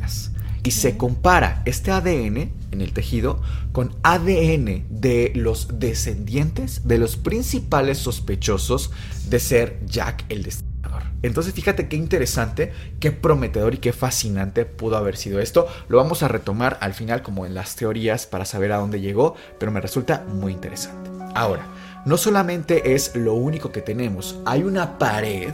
[0.66, 7.16] y se compara este ADN en el tejido con ADN de los descendientes de los
[7.16, 8.90] principales sospechosos
[9.28, 11.04] de ser Jack el Destripador.
[11.22, 15.68] Entonces fíjate qué interesante, qué prometedor y qué fascinante pudo haber sido esto.
[15.86, 19.36] Lo vamos a retomar al final como en las teorías para saber a dónde llegó,
[19.60, 21.08] pero me resulta muy interesante.
[21.36, 21.64] Ahora,
[22.06, 25.52] no solamente es lo único que tenemos, hay una pared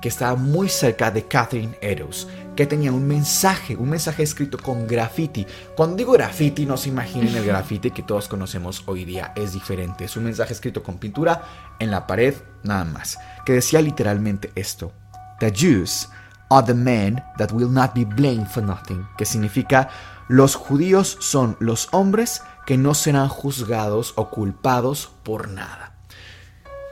[0.00, 2.26] que estaba muy cerca de Catherine Eddowes,
[2.60, 5.46] que tenía un mensaje, un mensaje escrito con graffiti.
[5.74, 10.04] Cuando digo graffiti, no se imaginen el graffiti que todos conocemos hoy día, es diferente.
[10.04, 11.42] Es un mensaje escrito con pintura
[11.78, 14.92] en la pared, nada más, que decía literalmente esto:
[15.38, 16.10] The Jews
[16.50, 19.88] are the men that will not be blamed for nothing, que significa
[20.28, 25.94] los judíos son los hombres que no serán juzgados o culpados por nada.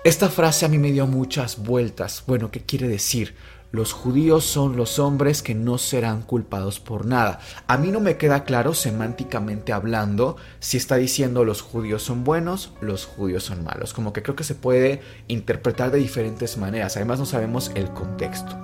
[0.02, 2.24] Esta frase a mí me dio muchas vueltas.
[2.26, 3.37] Bueno, ¿qué quiere decir?
[3.70, 7.38] Los judíos son los hombres que no serán culpados por nada.
[7.66, 12.72] A mí no me queda claro semánticamente hablando si está diciendo los judíos son buenos,
[12.81, 13.92] los judíos son malos.
[13.92, 16.96] Como que creo que se puede interpretar de diferentes maneras.
[16.96, 18.57] Además no sabemos el contexto.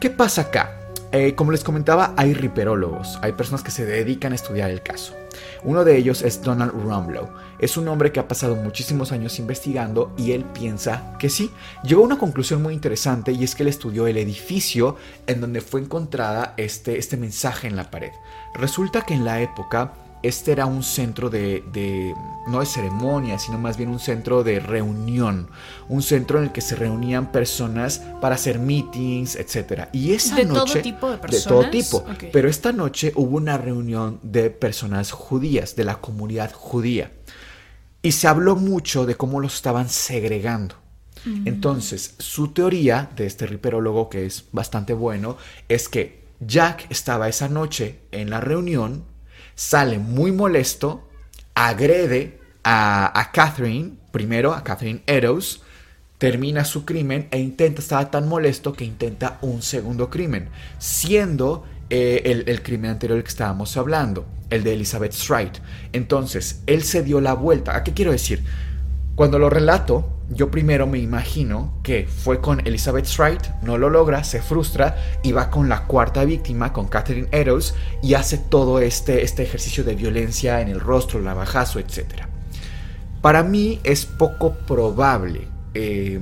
[0.00, 0.80] ¿Qué pasa acá?
[1.12, 5.14] Eh, como les comentaba, hay riperólogos, hay personas que se dedican a estudiar el caso.
[5.64, 7.28] Uno de ellos es Donald Rumlow.
[7.58, 11.50] Es un hombre que ha pasado muchísimos años investigando y él piensa que sí.
[11.84, 15.60] Llegó a una conclusión muy interesante y es que él estudió el edificio en donde
[15.60, 18.12] fue encontrada este, este mensaje en la pared.
[18.54, 19.92] Resulta que en la época
[20.22, 22.14] este era un centro de,
[22.48, 25.48] no de ceremonia, sino más bien un centro de reunión,
[25.88, 29.88] un centro en el que se reunían personas para hacer meetings, etc.
[29.92, 30.72] Y esa ¿De noche...
[30.72, 31.44] todo tipo de personas?
[31.44, 32.04] De todo tipo.
[32.32, 37.12] Pero esta noche hubo una reunión de personas judías, de la comunidad judía.
[38.06, 40.76] Y se habló mucho de cómo los estaban segregando.
[41.24, 41.48] Mm.
[41.48, 45.36] Entonces, su teoría de este riperólogo, que es bastante bueno,
[45.68, 49.04] es que Jack estaba esa noche en la reunión
[49.56, 51.08] sale muy molesto,
[51.54, 55.62] agrede a, Catherine, primero a Catherine Eddowes,
[56.18, 62.44] termina su crimen e intenta, estaba tan molesto que intenta un segundo crimen, siendo eh,
[62.46, 65.52] el, crimen anterior del que estábamos hablando, el de Elizabeth Stride.
[65.92, 67.76] Entonces, él se dio la vuelta.
[67.76, 68.42] ¿A qué quiero decir?
[69.14, 74.24] Cuando lo relato, yo primero me imagino que fue con Elizabeth Stride, no lo logra,
[74.24, 79.22] se frustra y va con la cuarta víctima, con Catherine Eddowes, y hace todo este,
[79.22, 82.24] este ejercicio de violencia en el rostro, el navajazo, etc.
[83.22, 86.20] Para mí es poco probable eh,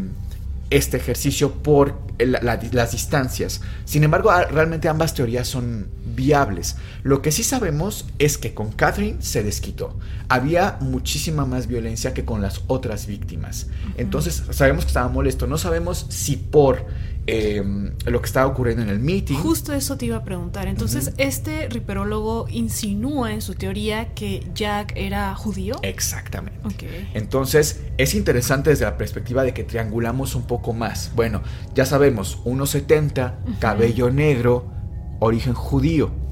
[0.70, 3.60] este ejercicio por las distancias.
[3.84, 6.76] Sin embargo, realmente ambas teorías son viables.
[7.02, 9.98] Lo que sí sabemos es que con Catherine se desquitó.
[10.28, 13.66] Había muchísima más violencia que con las otras víctimas.
[13.96, 15.46] Entonces sabemos que estaba molesto.
[15.46, 16.86] No sabemos si por
[17.26, 19.36] em, lo que estaba ocurriendo en el meeting.
[19.36, 20.68] Justo eso te iba a preguntar.
[20.68, 25.76] Entonces, este riperólogo insinúa en su teoría que Jack era judío.
[25.82, 26.60] Exactamente.
[27.14, 31.12] Entonces, es interesante desde la perspectiva de que triangulamos un poco más.
[31.14, 31.42] Bueno,
[31.74, 34.70] ya sabemos, 1,70, cabello negro,
[35.20, 36.23] origen judío.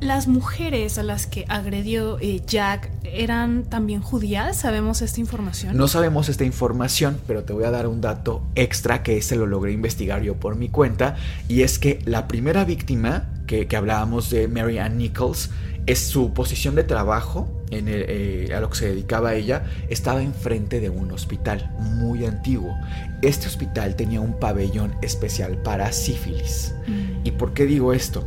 [0.00, 4.56] ¿Las mujeres a las que agredió eh, Jack eran también judías?
[4.56, 5.76] ¿Sabemos esta información?
[5.76, 9.46] No sabemos esta información, pero te voy a dar un dato extra que ese lo
[9.46, 11.16] logré investigar yo por mi cuenta,
[11.48, 15.50] y es que la primera víctima que, hablábamos de Mary Ann Nichols,
[15.86, 20.80] es su posición de trabajo en eh, a lo que se dedicaba ella, estaba enfrente
[20.80, 22.76] de un hospital muy antiguo.
[23.22, 26.74] Este hospital tenía un pabellón especial para sífilis.
[26.86, 27.26] Mm.
[27.26, 28.24] ¿Y por qué digo esto?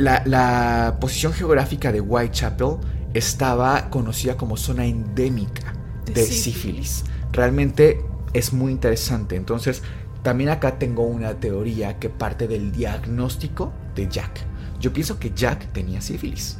[0.00, 2.76] La, posición geográfica de Whitechapel
[3.14, 5.74] estaba conocida como zona endémica
[6.06, 7.04] de sífilis.
[7.32, 9.36] Realmente es muy interesante.
[9.36, 9.82] Entonces,
[10.22, 14.40] también acá tengo una teoría que parte del diagnóstico de Jack.
[14.80, 16.58] Yo pienso que Jack tenía sífilis.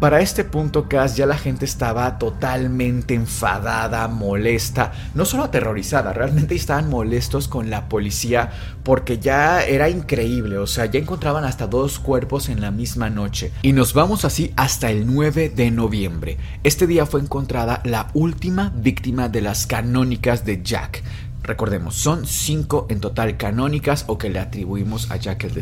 [0.00, 6.54] Para este punto, Cass, ya la gente estaba totalmente enfadada, molesta, no solo aterrorizada, realmente
[6.54, 8.50] estaban molestos con la policía
[8.82, 13.52] porque ya era increíble, o sea, ya encontraban hasta dos cuerpos en la misma noche.
[13.62, 16.36] Y nos vamos así hasta el 9 de noviembre.
[16.62, 21.02] Este día fue encontrada la última víctima de las canónicas de Jack.
[21.42, 25.54] Recordemos, son cinco en total canónicas o que le atribuimos a Jack el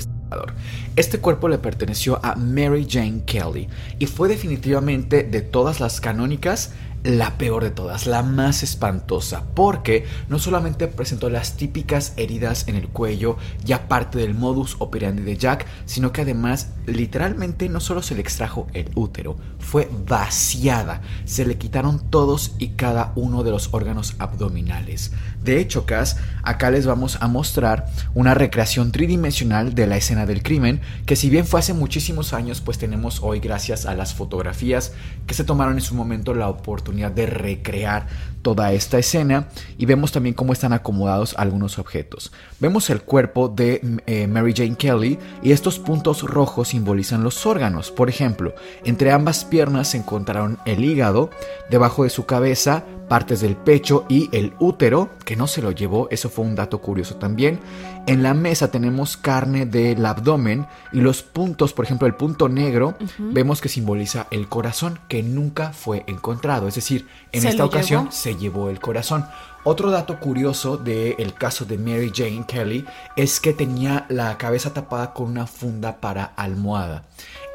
[0.97, 3.68] Este cuerpo le perteneció a Mary Jane Kelly
[3.99, 6.73] y fue definitivamente de todas las canónicas
[7.05, 12.77] la peor de todas, la más espantosa, porque no solamente presentó las típicas heridas en
[12.77, 18.01] el cuello, ya parte del modus operandi de Jack, sino que además literalmente no solo
[18.01, 23.51] se le extrajo el útero, fue vaciada, se le quitaron todos y cada uno de
[23.51, 25.12] los órganos abdominales.
[25.44, 30.42] De hecho, Cass, acá les vamos a mostrar una recreación tridimensional de la escena del
[30.42, 34.92] crimen, que si bien fue hace muchísimos años, pues tenemos hoy gracias a las fotografías
[35.26, 38.07] que se tomaron en su momento la oportunidad de recrear
[38.44, 42.30] toda esta escena y vemos también cómo están acomodados algunos objetos.
[42.61, 47.90] Vemos el cuerpo de eh, Mary Jane Kelly y estos puntos rojos simbolizan los órganos.
[47.90, 48.54] Por ejemplo,
[48.85, 51.30] entre ambas piernas se encontraron el hígado,
[51.70, 56.09] debajo de su cabeza partes del pecho y el útero, que no se lo llevó,
[56.11, 57.61] eso fue un dato curioso también.
[58.07, 62.96] En la mesa tenemos carne del abdomen y los puntos, por ejemplo, el punto negro,
[63.18, 68.34] vemos que simboliza el corazón, que nunca fue encontrado, es decir, en esta ocasión se
[68.37, 69.27] llevó el corazón.
[69.64, 72.85] Otro dato curioso del caso de Mary Jane Kelly
[73.16, 77.05] es que tenía la cabeza tapada con una funda para almohada.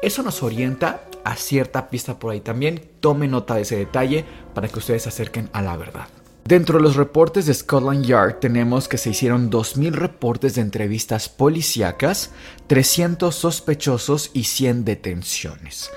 [0.02, 2.82] Eso nos orienta a cierta pista por ahí también.
[3.00, 6.08] Tome nota de ese detalle para que ustedes se acerquen a la verdad.
[6.44, 11.28] Dentro de los reportes de Scotland Yard tenemos que se hicieron 2.000 reportes de entrevistas
[11.28, 12.32] policíacas,
[12.66, 15.90] 300 sospechosos y 100 detenciones.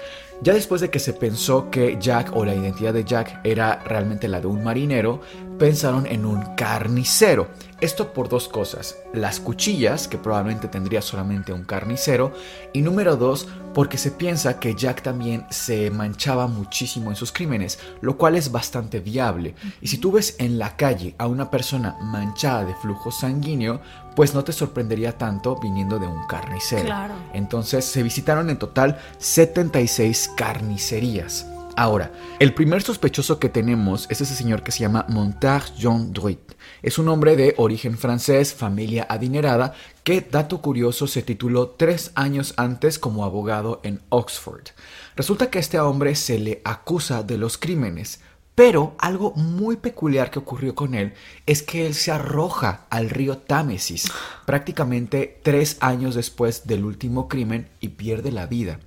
[0.43, 4.27] Ya después de que se pensó que Jack o la identidad de Jack era realmente
[4.27, 5.21] la de un marinero,
[5.57, 7.47] pensaron en un carnicero.
[7.81, 8.97] Esto por dos cosas.
[9.13, 12.31] Las cuchillas, que probablemente tendría solamente un carnicero.
[12.71, 17.79] Y número dos, porque se piensa que Jack también se manchaba muchísimo en sus crímenes,
[17.99, 19.55] lo cual es bastante viable.
[19.81, 23.81] Y si tú ves en la calle a una persona manchada de flujo sanguíneo,
[24.15, 26.93] pues no te sorprendería tanto viniendo de un carnicero.
[27.33, 31.47] Entonces se visitaron en total 76 carnicerías.
[31.75, 36.53] Ahora, el primer sospechoso que tenemos es ese señor que se llama Montage Jean Druit.
[36.83, 42.53] Es un hombre de origen francés, familia adinerada, que, dato curioso, se tituló tres años
[42.57, 44.67] antes como abogado en Oxford.
[45.15, 48.19] Resulta que este hombre se le acusa de los crímenes,
[48.53, 51.13] pero algo muy peculiar que ocurrió con él
[51.47, 54.11] es que él se arroja al río Támesis
[54.45, 58.79] prácticamente tres años después del último crimen y pierde la vida.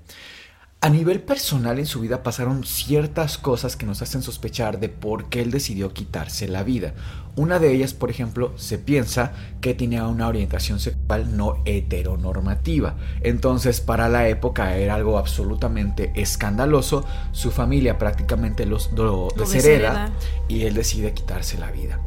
[0.87, 5.29] A nivel personal en su vida pasaron ciertas cosas que nos hacen sospechar de por
[5.29, 6.95] qué él decidió quitarse la vida.
[7.35, 12.95] Una de ellas, por ejemplo, se piensa que tenía una orientación sexual no heteronormativa.
[13.23, 17.05] Entonces, para la época era algo absolutamente escandaloso.
[17.33, 20.13] Su familia prácticamente los, lo, deshereda
[20.47, 21.99] y él decide quitarse la vida.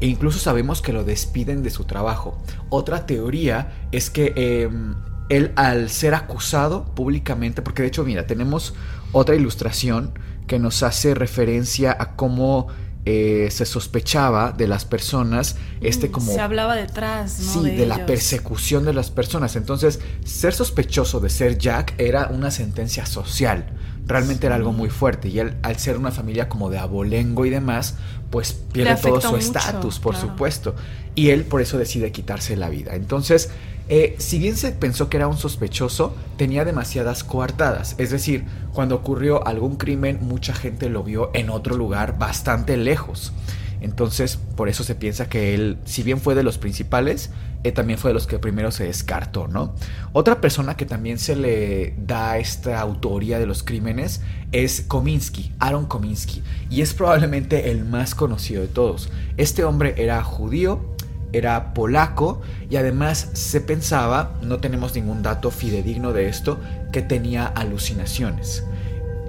[0.00, 2.36] E incluso sabemos que lo despiden de su trabajo.
[2.68, 4.32] Otra teoría es que...
[4.34, 8.74] Em, él al ser acusado públicamente, porque de hecho, mira, tenemos
[9.12, 10.12] otra ilustración
[10.46, 12.68] que nos hace referencia a cómo
[13.06, 16.32] eh, se sospechaba de las personas, este como...
[16.32, 17.62] Se hablaba detrás, ¿no?
[17.62, 19.56] Sí, de, la persecución de las personas.
[19.56, 23.66] Entonces, ser sospechoso de ser Jack era una sentencia social.
[24.06, 25.28] realmente era algo muy fuerte.
[25.28, 27.96] Y él, al ser una familia como de abolengo y demás,
[28.30, 30.74] pues pierde todo su estatus, por supuesto.
[31.14, 32.94] Y él por eso decide quitarse la vida.
[32.94, 33.50] Entonces,
[33.88, 37.94] eh, si bien se pensó que era un sospechoso, tenía demasiadas coartadas.
[37.98, 43.32] Es decir, cuando ocurrió algún crimen, mucha gente lo vio en otro lugar bastante lejos.
[43.80, 47.30] Entonces, por eso se piensa que él, si bien fue de los principales,
[47.64, 49.74] eh, también fue de los que primero se descartó, ¿no?
[50.12, 55.84] Otra persona que también se le da esta autoría de los crímenes es Kominsky, Aaron
[55.84, 59.10] Kominsky, y es probablemente el más conocido de todos.
[59.36, 60.93] Este hombre era judío,
[61.38, 66.58] era polaco y además se pensaba, no tenemos ningún dato fidedigno de esto,
[66.92, 68.64] que tenía alucinaciones.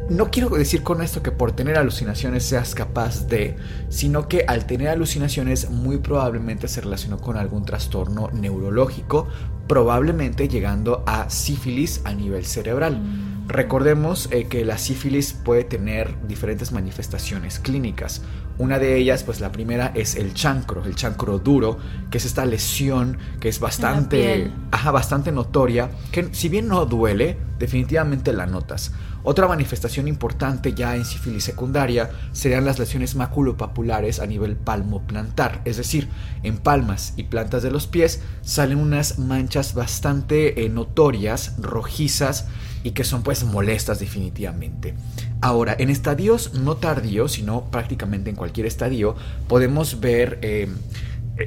[0.07, 3.55] No quiero decir con esto que por tener alucinaciones seas capaz de,
[3.89, 9.27] sino que al tener alucinaciones muy probablemente se relacionó con algún trastorno neurológico,
[9.67, 13.01] probablemente llegando a sífilis a nivel cerebral.
[13.47, 18.23] Recordemos eh, que la sífilis puede tener diferentes manifestaciones clínicas.
[18.57, 21.77] Una de ellas, pues la primera es el chancro, el chancro duro,
[22.09, 27.37] que es esta lesión que es bastante, ajá, bastante notoria, que si bien no duele,
[27.59, 28.93] definitivamente la notas.
[29.23, 35.77] Otra manifestación importante ya en sífilis secundaria serían las lesiones maculopapulares a nivel palmo-plantar, es
[35.77, 36.07] decir,
[36.43, 42.47] en palmas y plantas de los pies salen unas manchas bastante eh, notorias, rojizas
[42.85, 44.93] y que son pues molestas definitivamente.
[45.41, 49.15] Ahora, en estadios no tardíos, sino prácticamente en cualquier estadio,
[49.47, 50.69] podemos ver eh,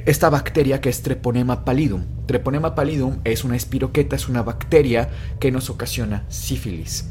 [0.05, 2.03] esta bacteria que es Treponema pallidum.
[2.25, 7.05] Treponema pallidum es una espiroqueta, es una bacteria que nos ocasiona sífilis.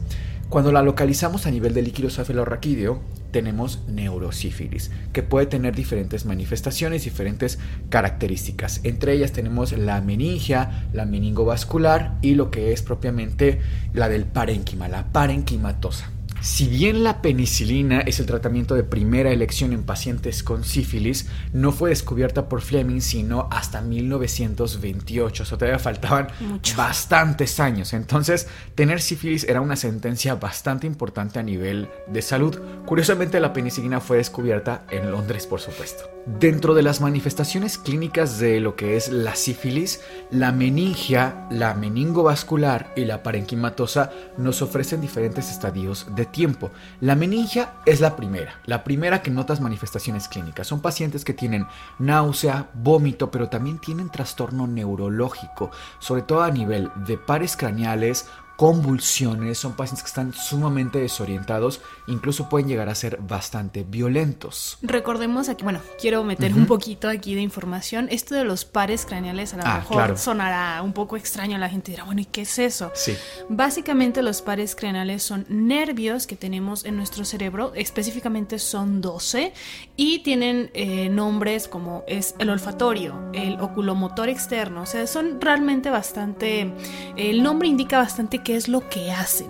[0.48, 3.00] Cuando la localizamos a nivel de líquido cefalorraquídeo,
[3.32, 7.58] tenemos neurosífilis, que puede tener diferentes manifestaciones, diferentes
[7.90, 8.80] características.
[8.82, 13.60] Entre ellas tenemos la meningia, la meningovascular y lo que es propiamente
[13.92, 16.12] la del parénquima, la parenquimatosa.
[16.40, 21.72] Si bien la penicilina es el tratamiento de primera elección en pacientes con sífilis, no
[21.72, 26.28] fue descubierta por Fleming sino hasta 1928, o sea, todavía faltaban
[26.76, 27.92] bastantes años.
[27.92, 32.56] Entonces, tener sífilis era una sentencia bastante importante a nivel de salud.
[32.86, 36.04] Curiosamente, la penicilina fue descubierta en Londres, por supuesto.
[36.26, 42.92] Dentro de las manifestaciones clínicas de lo que es la sífilis, la meningia, la meningovascular
[42.96, 46.70] y la parenquimatosa nos ofrecen diferentes estadios de tiempo.
[47.00, 50.66] La meningia es la primera, la primera que notas manifestaciones clínicas.
[50.66, 51.66] Son pacientes que tienen
[51.98, 59.56] náusea, vómito, pero también tienen trastorno neurológico, sobre todo a nivel de pares craneales, convulsiones,
[59.56, 64.78] son pacientes que están sumamente desorientados, incluso pueden llegar a ser bastante violentos.
[64.82, 68.08] Recordemos aquí, bueno, quiero meter un poquito aquí de información.
[68.10, 71.92] Esto de los pares craneales a lo ah, mejor sonará un poco extraño, la gente
[71.92, 72.90] dirá, bueno, ¿y qué es eso?
[72.96, 73.14] Sí.
[73.48, 79.52] Básicamente los pares craneales son nervios que tenemos en nuestro cerebro, específicamente son 12
[80.00, 85.90] y tienen eh, nombres como es el olfatorio, el oculomotor externo, o sea, son realmente
[85.90, 86.72] bastante,
[87.16, 89.48] el nombre indica bastante qué es lo que hacen.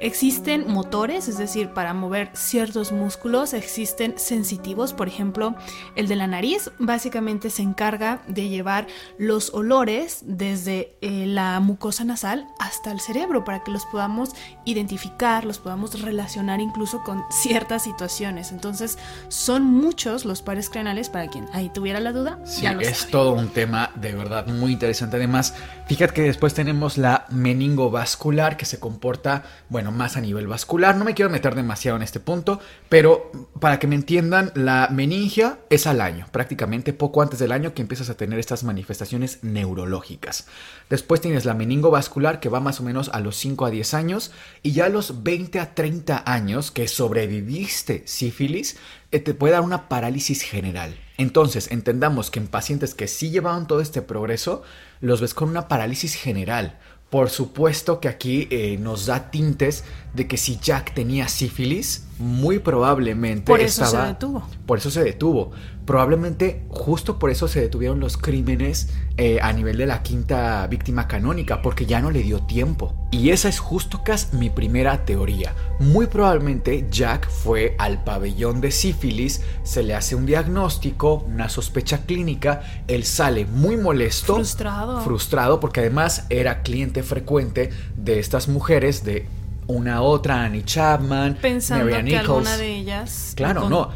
[0.00, 5.54] Existen motores, es decir, para mover ciertos músculos, existen sensitivos, por ejemplo,
[5.94, 12.02] el de la nariz básicamente se encarga de llevar los olores desde eh, la mucosa
[12.02, 14.30] nasal hasta el cerebro para que los podamos
[14.64, 18.50] identificar, los podamos relacionar incluso con ciertas situaciones.
[18.50, 22.38] Entonces, son muchos los pares craneales para quien ahí tuviera la duda.
[22.46, 25.16] Sí, es todo un tema de verdad muy interesante.
[25.16, 25.54] Además,
[25.86, 30.96] fíjate que después tenemos la meningovascular que se comporta, bueno, más a nivel vascular.
[30.96, 33.30] No me quiero meter demasiado en este punto, pero
[33.60, 37.82] para que me entiendan, la meningia es al año, prácticamente poco antes del año que
[37.82, 40.46] empiezas a tener estas manifestaciones neurológicas.
[40.88, 44.32] Después tienes la meningovascular que va más o menos a los 5 a 10 años
[44.62, 48.78] y ya a los 20 a 30 años que sobreviviste sífilis,
[49.20, 50.96] te puede dar una parálisis general.
[51.16, 54.62] Entonces, entendamos que en pacientes que sí llevaban todo este progreso,
[55.00, 56.78] los ves con una parálisis general
[57.14, 59.84] por supuesto que aquí eh, nos da tintes
[60.14, 64.48] de que si Jack tenía sífilis, muy probablemente por eso se detuvo.
[64.66, 65.52] Por eso se detuvo.
[65.84, 71.06] Probablemente justo por eso se detuvieron los crímenes eh, a nivel de la quinta víctima
[71.06, 72.94] canónica, porque ya no le dio tiempo.
[73.10, 75.54] Y esa es justo casi mi primera teoría.
[75.78, 82.06] Muy probablemente Jack fue al pabellón de sífilis, se le hace un diagnóstico, una sospecha
[82.06, 89.04] clínica, él sale muy molesto, frustrado, frustrado porque además era cliente frecuente de estas mujeres
[89.04, 89.26] de
[89.66, 93.32] una otra, Annie Chapman, pensando que alguna de ellas.
[93.36, 93.90] Claro, no,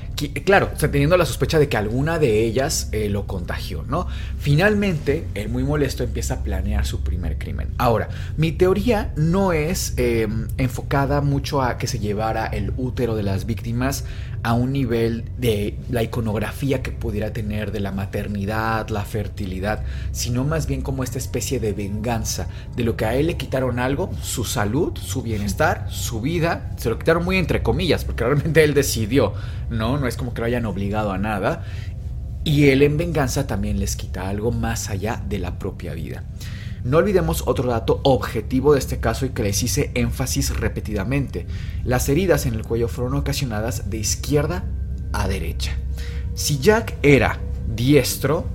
[0.44, 4.06] claro, teniendo la sospecha de que alguna de ellas eh, lo contagió, ¿no?
[4.38, 7.68] Finalmente, él muy molesto empieza a planear su primer crimen.
[7.78, 13.22] Ahora, mi teoría no es em, enfocada mucho a que se llevara el útero de
[13.22, 14.04] las víctimas
[14.42, 19.82] a un nivel de la iconografía que pudiera tener de la maternidad, la fertilidad,
[20.12, 23.78] sino más bien como esta especie de venganza de lo que a él le quitaron
[23.78, 28.62] algo, su salud, su bienestar, su vida, se lo quitaron muy entre comillas, porque realmente
[28.64, 29.32] él decidió,
[29.70, 29.98] ¿no?
[29.98, 31.64] No es como que lo hayan obligado a nada.
[32.44, 36.22] Y él en venganza también les quita algo más allá de la propia vida.
[36.88, 41.46] No olvidemos otro dato objetivo de este caso y que les hice énfasis repetidamente.
[41.84, 44.64] Las heridas en el cuello fueron ocasionadas de izquierda
[45.12, 45.76] a derecha.
[46.32, 47.40] Si Jack era
[47.76, 48.46] diestro,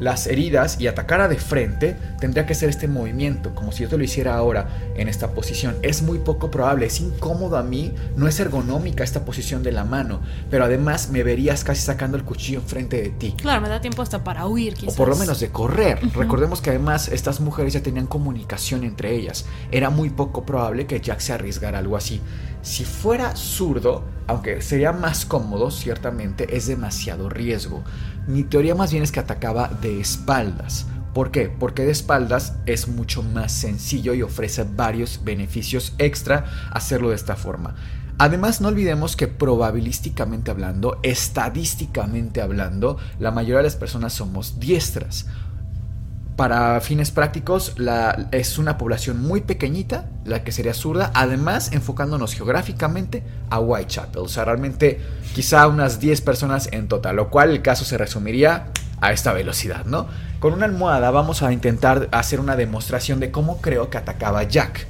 [0.00, 3.96] las heridas y atacara de frente, tendría que ser este movimiento, como si yo te
[3.96, 5.76] lo hiciera ahora en esta posición.
[5.82, 9.84] Es muy poco probable, es incómodo a mí, no es ergonómica esta posición de la
[9.84, 10.20] mano,
[10.50, 13.34] pero además me verías casi sacando el cuchillo enfrente de ti.
[13.36, 14.94] Claro, me da tiempo hasta para huir, quizás.
[14.94, 16.00] O por lo menos de correr.
[16.14, 19.44] Recordemos que además estas mujeres ya tenían comunicación entre ellas.
[19.70, 22.20] Era muy poco probable que Jack se arriesgara algo así.
[22.62, 27.82] Si fuera zurdo, aunque sería más cómodo, ciertamente es demasiado riesgo.
[28.26, 30.86] Mi teoría más bien es que atacaba de espaldas.
[31.14, 31.48] ¿Por qué?
[31.48, 37.34] Porque de espaldas es mucho más sencillo y ofrece varios beneficios extra hacerlo de esta
[37.34, 37.74] forma.
[38.18, 45.26] Además, no olvidemos que probabilísticamente hablando, estadísticamente hablando, la mayoría de las personas somos diestras
[46.40, 47.74] para fines prácticos,
[48.30, 54.22] es una población muy pequeñita, la que sería zurda, además enfocándonos geográficamente a Whitechapel.
[54.22, 55.02] O sea, realmente
[55.34, 58.68] quizá unas 10 personas en total, lo cual el caso se resumiría
[59.02, 60.06] a esta velocidad, ¿no?
[60.38, 64.86] Con una almohada vamos a intentar hacer una demostración de cómo creo que atacaba Jack.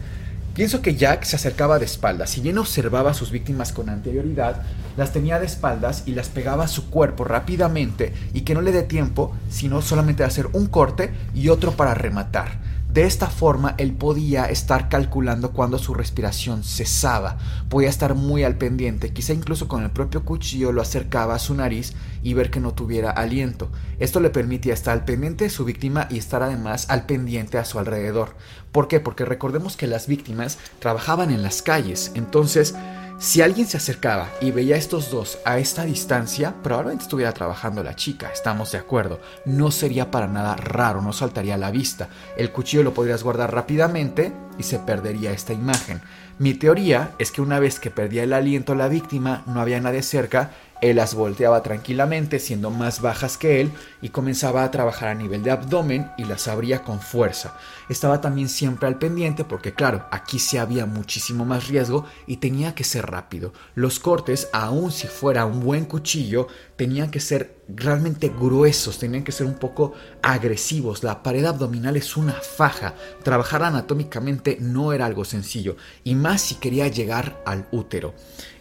[0.55, 4.63] Pienso que Jack se acercaba de espaldas, si bien observaba a sus víctimas con anterioridad,
[4.97, 8.73] las tenía de espaldas y las pegaba a su cuerpo rápidamente y que no le
[8.73, 12.61] dé tiempo, sino solamente hacer un corte y otro para rematar.
[12.93, 17.39] De esta forma, él podía estar calculando cuando su respiración cesaba,
[17.69, 21.55] podía estar muy al pendiente, quizá incluso con el propio cuchillo lo acercaba a su
[21.55, 21.93] nariz
[22.25, 23.71] y ver que no tuviera aliento.
[24.01, 27.65] Esto le permitía estar al pendiente de su víctima y estar además al pendiente a
[27.65, 28.35] su alrededor.
[28.73, 28.99] ¿Por qué?
[28.99, 32.75] Porque recordemos que las víctimas trabajaban en las calles, entonces
[33.21, 37.83] si alguien se acercaba y veía a estos dos a esta distancia, probablemente estuviera trabajando
[37.83, 39.21] la chica, estamos de acuerdo.
[39.45, 42.09] No sería para nada raro, no saltaría a la vista.
[42.39, 46.01] El cuchillo lo podrías guardar rápidamente y se perdería esta imagen.
[46.39, 50.03] Mi teoría es que una vez que perdía el aliento la víctima, no había nadie
[50.03, 55.15] cerca él las volteaba tranquilamente, siendo más bajas que él, y comenzaba a trabajar a
[55.15, 57.57] nivel de abdomen y las abría con fuerza.
[57.89, 62.75] Estaba también siempre al pendiente porque claro, aquí sí había muchísimo más riesgo y tenía
[62.75, 63.53] que ser rápido.
[63.75, 69.33] Los cortes, aun si fuera un buen cuchillo, tenían que ser realmente gruesos, tenían que
[69.33, 71.03] ser un poco agresivos.
[71.03, 72.95] La pared abdominal es una faja.
[73.23, 78.15] Trabajar anatómicamente no era algo sencillo, y más si quería llegar al útero.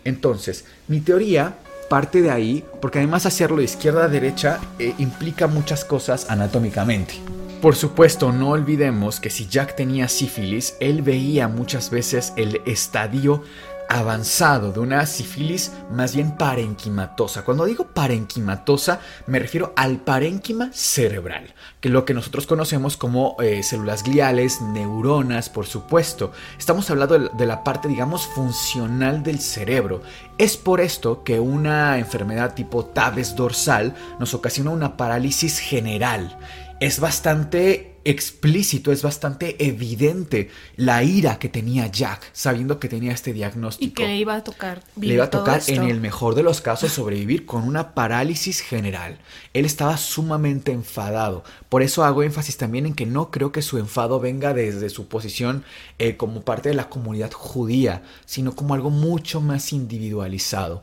[0.04, 1.58] Entonces, mi teoría
[1.90, 7.16] parte de ahí, porque además hacerlo de izquierda a derecha eh, implica muchas cosas anatómicamente.
[7.62, 13.44] Por supuesto, no olvidemos que si Jack tenía sífilis, él veía muchas veces el estadio
[13.90, 17.44] avanzado de una sífilis más bien parenquimatosa.
[17.44, 23.36] Cuando digo parenquimatosa me refiero al parénquima cerebral, que es lo que nosotros conocemos como
[23.42, 26.32] eh, células gliales, neuronas, por supuesto.
[26.58, 30.04] Estamos hablando de la parte, digamos, funcional del cerebro.
[30.38, 36.38] Es por esto que una enfermedad tipo tabes dorsal nos ocasiona una parálisis general.
[36.80, 43.34] Es bastante explícito, es bastante evidente la ira que tenía Jack, sabiendo que tenía este
[43.34, 43.92] diagnóstico.
[43.92, 44.84] Y que le iba a tocar.
[45.00, 49.20] Le iba a tocar, en el mejor de los casos, sobrevivir con una parálisis general.
[49.54, 51.44] Él estaba sumamente enfadado.
[51.70, 55.08] Por eso hago énfasis también en que no creo que su enfado venga desde su
[55.08, 55.64] posición
[55.98, 60.82] eh, como parte de la comunidad judía, sino como algo mucho más individualizado.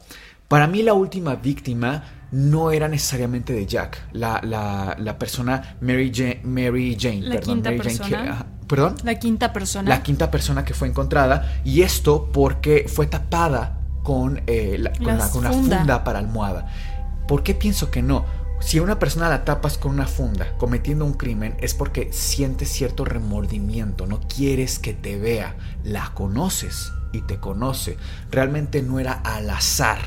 [0.48, 6.40] Para mí la última víctima no era necesariamente de Jack, la, la, persona Mary Jane,
[6.42, 8.46] Mary Jane la perdón, quinta persona.
[8.66, 8.96] ¿Perdón?
[9.04, 9.88] La quinta persona.
[9.88, 15.52] La quinta persona que fue encontrada y esto porque fue tapada con, eh, con, una
[15.52, 16.66] funda para almohada.
[17.28, 18.24] ¿Por qué pienso que no?
[18.58, 23.04] Si una persona la tapas con una funda cometiendo un crimen es porque sientes cierto
[23.04, 27.96] remordimiento, no quieres que te vea, la conoces y te conoce.
[28.30, 29.98] Realmente no era al azar.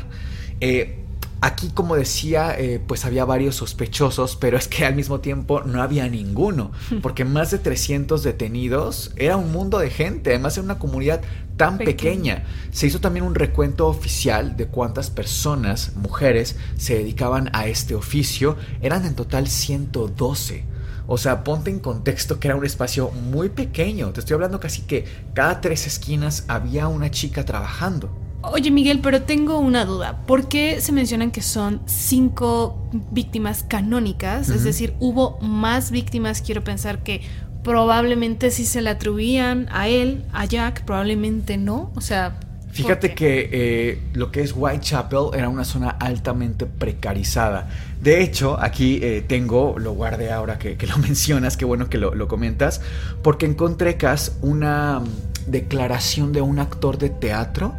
[0.59, 1.05] Eh,
[1.41, 5.81] Aquí, como decía, eh, pues había varios sospechosos, pero es que al mismo tiempo no
[5.81, 6.71] había ninguno,
[7.01, 11.21] porque más de 300 detenidos era un mundo de gente, además era una comunidad
[11.55, 12.43] tan pequeña.
[12.71, 18.55] Se hizo también un recuento oficial de cuántas personas, mujeres, se dedicaban a este oficio.
[18.81, 20.65] Eran en total 112.
[21.05, 24.11] O sea, ponte en contexto que era un espacio muy pequeño.
[24.11, 28.28] Te estoy hablando casi que cada tres esquinas había una chica trabajando.
[28.41, 30.21] Oye Miguel, pero tengo una duda.
[30.25, 34.49] ¿Por qué se mencionan que son cinco víctimas canónicas?
[34.49, 37.21] Es decir, hubo más víctimas, quiero pensar que
[37.63, 41.91] probablemente sí se le atribuían a él, a Jack, probablemente no.
[41.95, 42.39] O sea...
[42.71, 47.67] Fíjate que eh, lo que es Whitechapel era una zona altamente precarizada.
[47.99, 52.15] De hecho, aquí eh, tengo, lo guardé ahora que, lo mencionas, qué bueno que lo,
[52.15, 52.79] lo comentas,
[53.21, 57.73] porque encontré cas una mm, declaración de un actor de teatro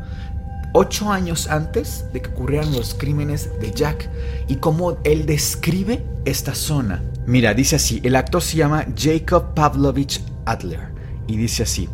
[0.72, 4.08] ocho años antes de que ocurrieran los crímenes de Jack
[4.48, 7.02] y cómo él describe esta zona.
[7.26, 10.92] Mira, dice así, el actor se llama Jacob Pavlovich Adler
[11.26, 11.88] y dice así,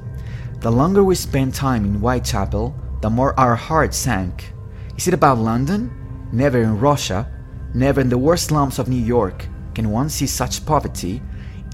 [0.60, 4.52] The longer we spent time in Whitechapel, the more our hearts sank.
[4.96, 5.90] Is it about London?
[6.32, 7.28] Never in Russia,
[7.74, 11.20] never in the worst slums of New York can one see such poverty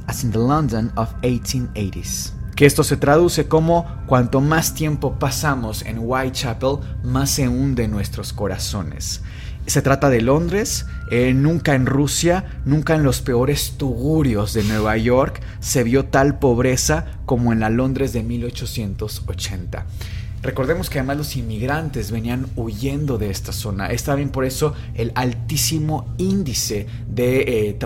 [0.08, 5.82] as in the London of 1880s que esto se traduce como cuanto más tiempo pasamos
[5.82, 9.22] en Whitechapel, más se hunde nuestros corazones.
[9.66, 14.96] Se trata de Londres, eh, nunca en Rusia, nunca en los peores tugurios de Nueva
[14.96, 19.86] York se vio tal pobreza como en la Londres de 1880.
[20.42, 23.86] Recordemos que además los inmigrantes venían huyendo de esta zona.
[23.86, 27.76] Está bien por eso el altísimo índice de eh,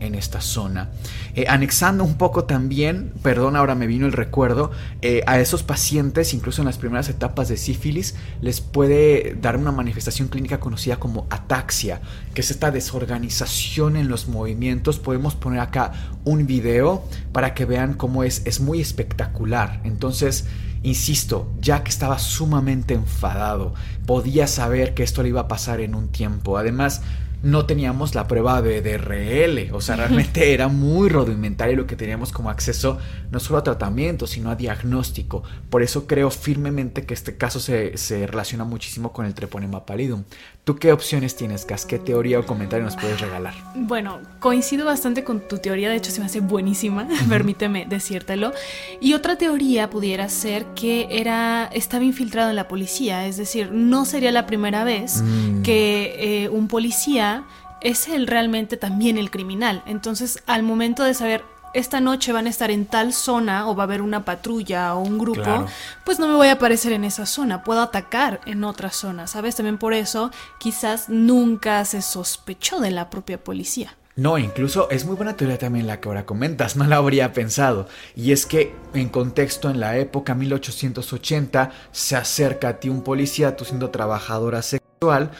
[0.00, 0.90] en esta zona.
[1.34, 4.70] Eh, anexando un poco también, perdón, ahora me vino el recuerdo,
[5.00, 9.72] eh, a esos pacientes, incluso en las primeras etapas de sífilis, les puede dar una
[9.72, 12.00] manifestación clínica conocida como ataxia,
[12.34, 14.98] que es esta desorganización en los movimientos.
[14.98, 15.92] Podemos poner acá
[16.24, 19.80] un video para que vean cómo es, es muy espectacular.
[19.84, 20.44] Entonces,
[20.84, 23.74] Insisto, Jack estaba sumamente enfadado,
[24.06, 26.56] podía saber que esto le iba a pasar en un tiempo.
[26.56, 27.02] Además,
[27.42, 32.32] no teníamos la prueba de DRL, o sea, realmente era muy rudimentario lo que teníamos
[32.32, 32.98] como acceso
[33.30, 35.42] no solo a tratamiento, sino a diagnóstico.
[35.70, 40.24] Por eso creo firmemente que este caso se, se relaciona muchísimo con el treponema pallidum.
[40.68, 41.86] ¿Tú qué opciones tienes, Gas?
[41.86, 43.54] ¿Qué teoría o comentario nos puedes regalar?
[43.74, 48.52] Bueno, coincido bastante con tu teoría, de hecho se me hace buenísima, permíteme decírtelo.
[49.00, 54.04] Y otra teoría pudiera ser que era estaba infiltrado en la policía, es decir, no
[54.04, 55.62] sería la primera vez mm.
[55.62, 57.46] que eh, un policía
[57.80, 59.82] es el realmente también el criminal.
[59.86, 61.44] Entonces, al momento de saber
[61.74, 65.00] esta noche van a estar en tal zona o va a haber una patrulla o
[65.00, 65.66] un grupo,
[66.04, 69.56] pues no me voy a aparecer en esa zona, puedo atacar en otra zona, ¿sabes?
[69.56, 73.96] También por eso quizás nunca se sospechó de la propia policía.
[74.18, 77.86] No, incluso es muy buena teoría también la que ahora comentas, no la habría pensado.
[78.16, 83.56] Y es que en contexto, en la época 1880, se acerca a ti un policía,
[83.56, 85.30] tú siendo trabajadora sexual,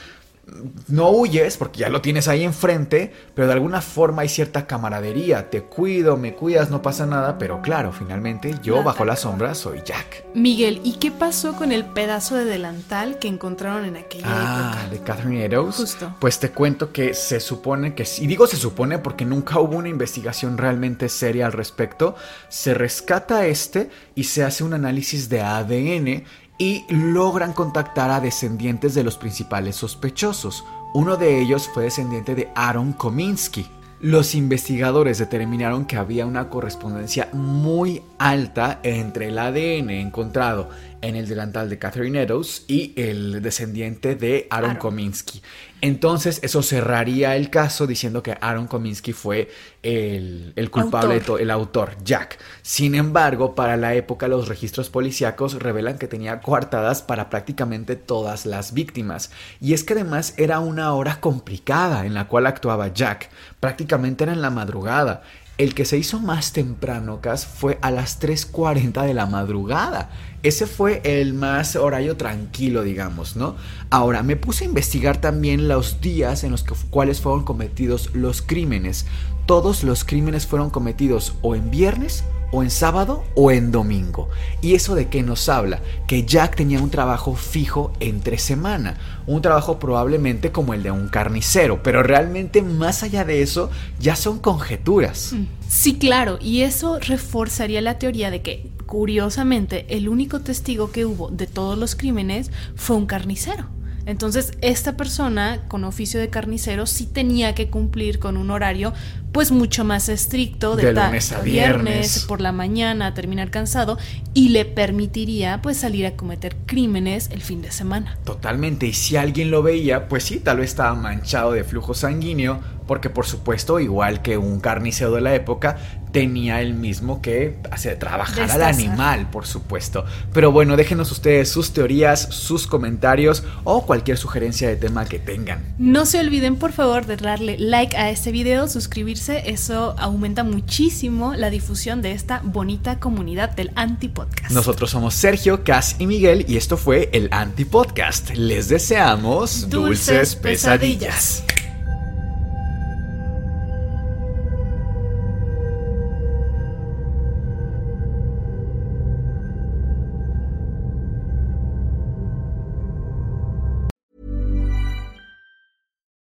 [0.89, 5.51] no huyes porque ya lo tienes ahí enfrente, pero de alguna forma hay cierta camaradería.
[5.51, 9.81] Te cuido, me cuidas, no pasa nada, pero claro, finalmente yo bajo la sombra soy
[9.85, 10.25] Jack.
[10.35, 14.91] Miguel, ¿y qué pasó con el pedazo de delantal que encontraron en aquella ah, época?
[14.91, 15.77] de Catherine Eddowes.
[15.77, 16.15] Justo.
[16.19, 19.89] Pues te cuento que se supone que, y digo se supone porque nunca hubo una
[19.89, 22.17] investigación realmente seria al respecto,
[22.49, 26.25] se rescata este y se hace un análisis de ADN
[26.59, 30.65] y logran contactar a descendientes de los principales sospechosos.
[30.93, 33.71] Uno de ellos fue descendiente de Aaron Kominsky.
[34.01, 40.69] Los investigadores determinaron que había una correspondencia muy alta entre el ADN encontrado
[41.01, 45.43] en el delantal de Catherine Eddowes y el descendiente de Aaron, Kominsky.
[45.81, 49.49] Entonces, eso cerraría el caso diciendo que Aaron Kominsky fue
[49.83, 52.39] el, culpable, el autor, Jack.
[52.63, 58.45] Sin embargo, para la época, los registros policíacos revelan que tenía coartadas para prácticamente todas
[58.45, 59.31] las víctimas.
[59.61, 63.31] Y es que además era una hora complicada en la cual actuaba Jack.
[63.61, 65.23] Prácticamente era en la madrugada.
[65.59, 70.09] El que se hizo más temprano, Cas, fue a las 3.40 de la madrugada.
[70.43, 73.57] Ese fue el más horario tranquilo, digamos, ¿no?
[73.91, 79.07] Ahora, me puse a investigar también los días en los cuales fueron cometidos los crímenes.
[79.47, 84.29] Todos los crímenes fueron cometidos o en viernes o en sábado o en domingo.
[84.63, 85.81] ¿Y eso de qué nos habla?
[86.07, 91.09] Que Jack tenía un trabajo fijo entre semana, un trabajo probablemente como el de un
[91.09, 93.71] carnicero, pero realmente más allá de eso
[94.01, 95.33] ya son conjeturas.
[95.33, 95.47] Mm.
[95.69, 101.29] Sí, claro, y eso reforzaría la teoría de que, curiosamente, el único testigo que hubo
[101.29, 103.67] de todos los crímenes fue un carnicero.
[104.07, 108.95] Entonces, esta persona con oficio de carnicero sí tenía que cumplir con un horario
[109.33, 112.25] pues mucho más estricto de, lunes a viernes.
[112.27, 113.99] por la mañana, terminar cansado
[114.33, 118.17] y le permitiría pues salir a cometer crímenes el fin de semana.
[118.25, 122.61] Totalmente, y si alguien lo veía, pues sí, tal vez estaba manchado de flujo sanguíneo,
[122.89, 125.77] porque por supuesto, igual que un carnicero de la época,
[126.11, 130.05] tenía el mismo que hacer trabajar al animal, por supuesto.
[130.33, 135.63] Pero bueno, déjenos ustedes sus teorías, sus comentarios o cualquier sugerencia de tema que tengan.
[135.79, 141.35] No se olviden, por favor, de darle like a este video, suscribirse, eso aumenta muchísimo
[141.35, 144.51] la difusión de esta bonita comunidad del Antipodcast.
[144.51, 148.31] Nosotros somos Sergio, Cas y Miguel y esto fue el Antipodcast.
[148.31, 151.45] Les deseamos dulces, pesadillas.